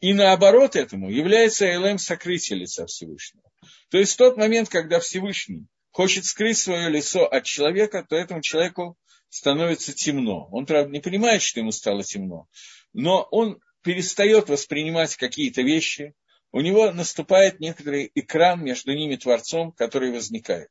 [0.00, 3.50] И наоборот этому является Элем сокрытие лица Всевышнего.
[3.90, 8.40] То есть в тот момент, когда Всевышний хочет скрыть свое лицо от человека, то этому
[8.40, 8.96] человеку
[9.28, 10.48] становится темно.
[10.52, 12.46] Он, правда, не понимает, что ему стало темно,
[12.92, 16.14] но он перестает воспринимать какие-то вещи,
[16.50, 20.68] у него наступает некоторый экран между ними Творцом, который возникает.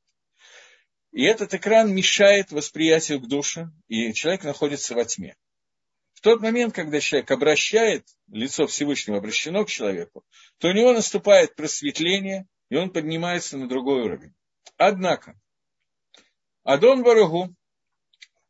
[1.12, 5.36] И этот экран мешает восприятию к душе, и человек находится во тьме.
[6.28, 10.26] Тот момент, когда человек обращает, лицо Всевышнего обращено к человеку,
[10.58, 14.34] то у него наступает просветление, и он поднимается на другой уровень.
[14.76, 15.40] Однако,
[16.66, 17.56] Адон Барагу,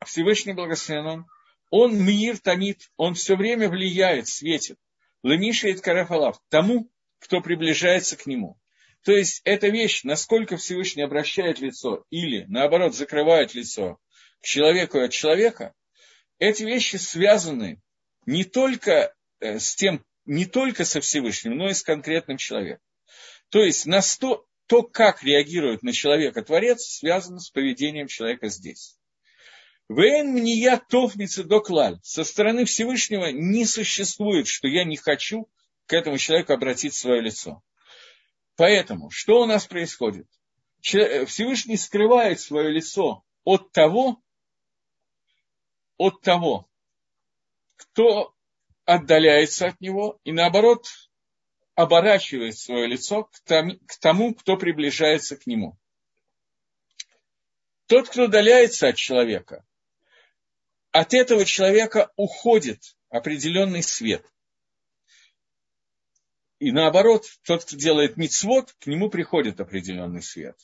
[0.03, 1.28] Всевышний Благословен
[1.69, 4.80] он мир томит, он все время влияет, светит.
[5.21, 8.57] Лемишает Карафалав тому, кто приближается к нему.
[9.03, 13.99] То есть эта вещь, насколько Всевышний обращает лицо или, наоборот, закрывает лицо
[14.41, 15.75] к человеку и от человека,
[16.40, 17.82] эти вещи связаны
[18.26, 22.84] не только э, с тем, не только со Всевышним, но и с конкретным человеком.
[23.50, 28.98] То есть на сто, то, как реагирует на человека Творец, связано с поведением человека здесь.
[29.90, 31.98] Вейн мне я товница доклаль.
[32.04, 35.48] Со стороны Всевышнего не существует, что я не хочу
[35.86, 37.64] к этому человеку обратить свое лицо.
[38.58, 40.28] Поэтому, что у нас происходит?
[40.94, 44.22] Э, Всевышний скрывает свое лицо от того,
[45.98, 46.70] от того,
[47.76, 48.36] кто
[48.86, 50.88] отдаляется от него, и наоборот
[51.76, 55.78] оборачивает свое лицо к тому, кто приближается к нему.
[57.86, 59.66] Тот, кто удаляется от человека,
[60.91, 64.26] от этого человека уходит определенный свет.
[66.60, 70.58] И наоборот, тот, кто делает мицвод, к нему приходит определенный свет.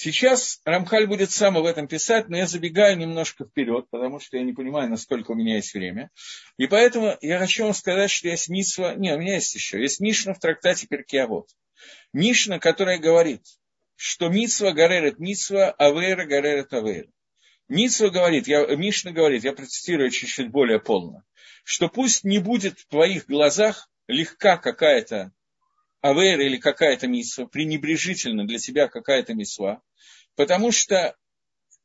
[0.00, 4.44] Сейчас Рамхаль будет сам об этом писать, но я забегаю немножко вперед, потому что я
[4.44, 6.12] не понимаю, насколько у меня есть время.
[6.56, 9.98] И поэтому я хочу вам сказать, что есть Митсва, не, у меня есть еще, есть
[9.98, 11.48] Мишна в трактате Перкиавод.
[12.12, 13.42] Мишна, которая говорит,
[13.96, 17.10] что Митсва горерет Митсва, Авейра горерет Авейра.
[17.66, 21.24] Митсва говорит, я, Мишна говорит, я процитирую чуть-чуть более полно,
[21.64, 25.32] что пусть не будет в твоих глазах легка какая-то
[26.00, 29.82] авейра или какая-то мисва, пренебрежительно для тебя какая-то мисва,
[30.38, 31.16] Потому что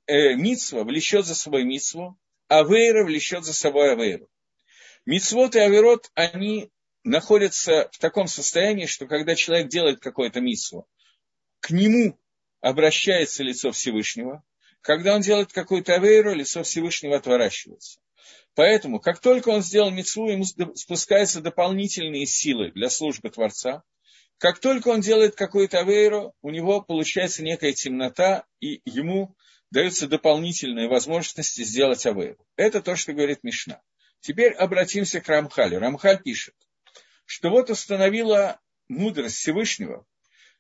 [0.05, 4.29] э, митсва влечет за собой митсву, а вейра влечет за собой авейру.
[5.07, 6.69] Мицвод и аверот, они
[7.03, 10.87] находятся в таком состоянии, что когда человек делает какое-то митсву,
[11.61, 12.19] к нему
[12.61, 14.43] обращается лицо Всевышнего,
[14.81, 17.99] когда он делает какую-то авейру, лицо Всевышнего отворачивается.
[18.53, 20.45] Поэтому, как только он сделал митцву, ему
[20.75, 23.81] спускаются дополнительные силы для службы Творца,
[24.37, 29.35] Как только он делает какую-то авейру, у него получается некая темнота, и ему
[29.71, 32.45] даются дополнительные возможности сделать авейру.
[32.55, 33.81] Это то, что говорит Мишна.
[34.19, 35.79] Теперь обратимся к Рамхалю.
[35.79, 36.55] Рамхаль пишет,
[37.25, 40.05] что вот установила мудрость Всевышнего,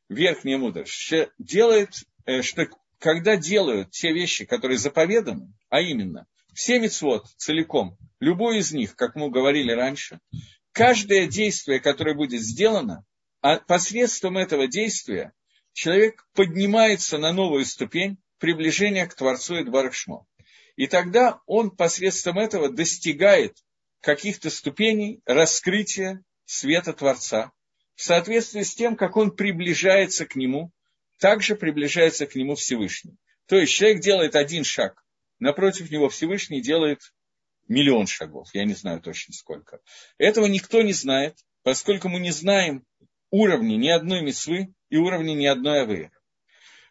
[0.09, 1.91] верхняя мудрость, что делает,
[2.25, 2.67] э, что
[2.99, 9.15] когда делают те вещи, которые заповеданы, а именно все мецвод целиком, любой из них, как
[9.15, 10.19] мы говорили раньше,
[10.71, 13.05] каждое действие, которое будет сделано,
[13.43, 15.33] а посредством этого действия
[15.73, 20.25] человек поднимается на новую ступень приближения к Творцу и Барахшмо.
[20.77, 23.57] И тогда он посредством этого достигает
[23.99, 27.51] каких-то ступеней раскрытия света Творца,
[27.95, 30.71] в соответствии с тем, как он приближается к нему,
[31.19, 33.17] также приближается к нему Всевышний.
[33.47, 35.03] То есть человек делает один шаг,
[35.39, 37.01] напротив него Всевышний делает
[37.67, 39.81] миллион шагов, я не знаю точно сколько.
[40.17, 42.85] Этого никто не знает, поскольку мы не знаем
[43.33, 46.11] уровня ни одной мецвы и уровня ни одной авы.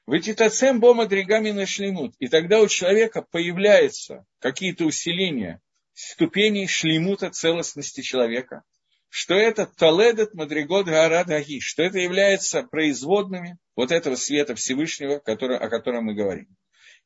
[0.07, 2.16] Вытитацем бома дригами нашлемут.
[2.18, 5.62] И тогда у человека появляются какие-то усиления
[5.95, 8.64] ступеней шлемута целостности человека,
[9.09, 15.59] что это таледет мадригот гарад аги, что это является производными вот этого света Всевышнего, который,
[15.59, 16.49] о котором мы говорим.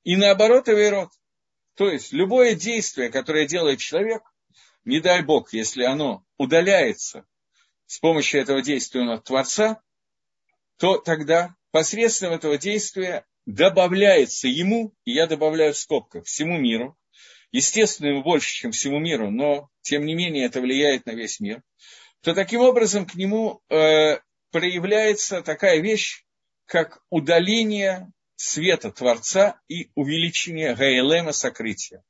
[0.03, 1.11] И наоборот, Эвейрот.
[1.75, 4.23] То есть, любое действие, которое делает человек,
[4.87, 7.27] не дай Бог, если оно удаляется
[7.87, 9.81] с помощью этого действия от Творца,
[10.79, 16.97] то тогда посредством этого действия добавляется ему, и я добавляю в скобках, всему миру,
[17.53, 21.63] естественно, ему больше, чем всему миру, но, тем не менее, это влияет на весь мир,
[22.21, 24.19] то таким образом к нему э,
[24.51, 26.25] проявляется такая вещь,
[26.67, 32.03] как удаление света Творца и увеличение Гаэлема сокрытия.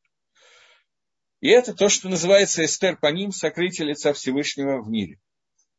[1.41, 5.21] И это то, что называется эстер по ним, сокрытие лица Всевышнего в мире.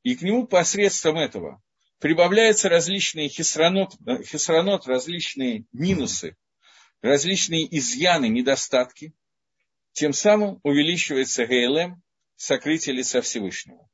[0.08, 1.62] И к нему посредством этого
[2.00, 3.92] прибавляются различные хисранот,
[4.24, 6.38] хисранот различные минусы,
[7.02, 9.12] различные изъяны, недостатки.
[9.92, 12.02] Тем самым увеличивается ГЛМ,
[12.38, 13.86] сокрытие лица Всевышнего.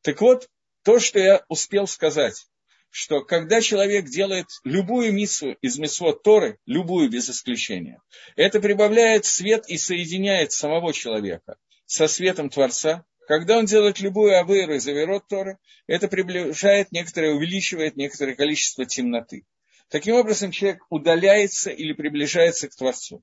[0.00, 0.48] Так вот,
[0.84, 2.46] то, что я успел сказать,
[2.88, 8.00] что когда человек делает любую миссу из мисвот Торы, любую без исключения,
[8.36, 14.74] это прибавляет свет и соединяет самого человека со светом Творца, когда он делает любую авейру
[14.74, 19.44] из авейрот Торы, это приближает некоторое, увеличивает некоторое количество темноты.
[19.90, 23.22] Таким образом, человек удаляется или приближается к Творцу.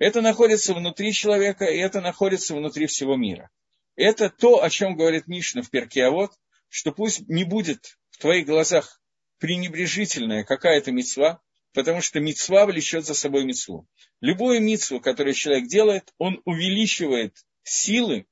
[0.00, 3.48] Это находится внутри человека, и это находится внутри всего мира.
[3.94, 6.32] Это то, о чем говорит Мишна в перке, вот,
[6.68, 9.00] что пусть не будет в твоих глазах
[9.38, 11.40] пренебрежительная какая-то мецва,
[11.72, 13.86] потому что мецва влечет за собой мецву.
[14.20, 18.26] Любую мецву, которую человек делает, он увеличивает силы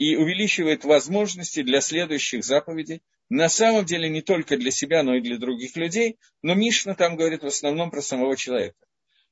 [0.00, 3.02] и увеличивает возможности для следующих заповедей.
[3.28, 7.16] На самом деле не только для себя, но и для других людей, но Мишна там
[7.16, 8.78] говорит в основном про самого человека.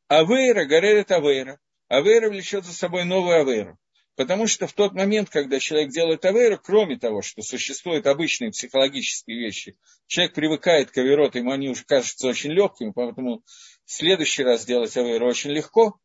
[0.09, 1.59] Авейра горерит авейра.
[1.89, 3.79] Авейра влечет за собой новую авейру.
[4.15, 9.39] Потому что в тот момент, когда человек делает авейру, кроме того, что существуют обычные психологические
[9.39, 13.43] вещи, человек привыкает к авероту, ему они уже кажутся очень легкими, поэтому
[13.87, 15.99] в следующий раз делать авейру очень легко,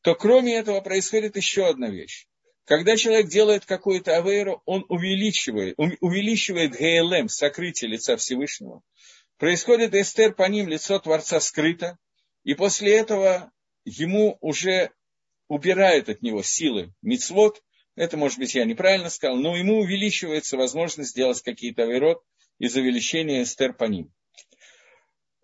[0.00, 2.26] то кроме этого происходит еще одна вещь.
[2.66, 8.82] Когда человек делает какую-то авейру, он увеличивает, увеличивает ГЛМ, сокрытие лица Всевышнего.
[9.38, 11.96] Происходит эстер по ним, лицо Творца скрыто,
[12.42, 13.52] и после этого
[13.84, 14.90] ему уже
[15.46, 17.62] убирают от него силы мицвод,
[17.94, 22.22] это, может быть, я неправильно сказал, но ему увеличивается возможность сделать какие-то авейрот
[22.58, 24.12] из увеличения эстер по ним.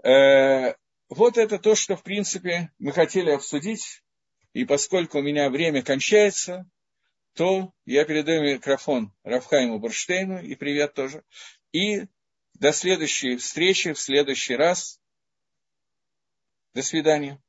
[0.03, 0.75] Э,
[1.09, 4.03] вот это то, что, в принципе, мы хотели обсудить.
[4.55, 6.67] И поскольку у меня время кончается,
[7.35, 11.25] то я передаю микрофон Рафхайму Бурштейну, и привет тоже.
[11.73, 12.07] И
[12.55, 15.01] до следующей встречи в следующий раз.
[16.75, 17.43] До свидания.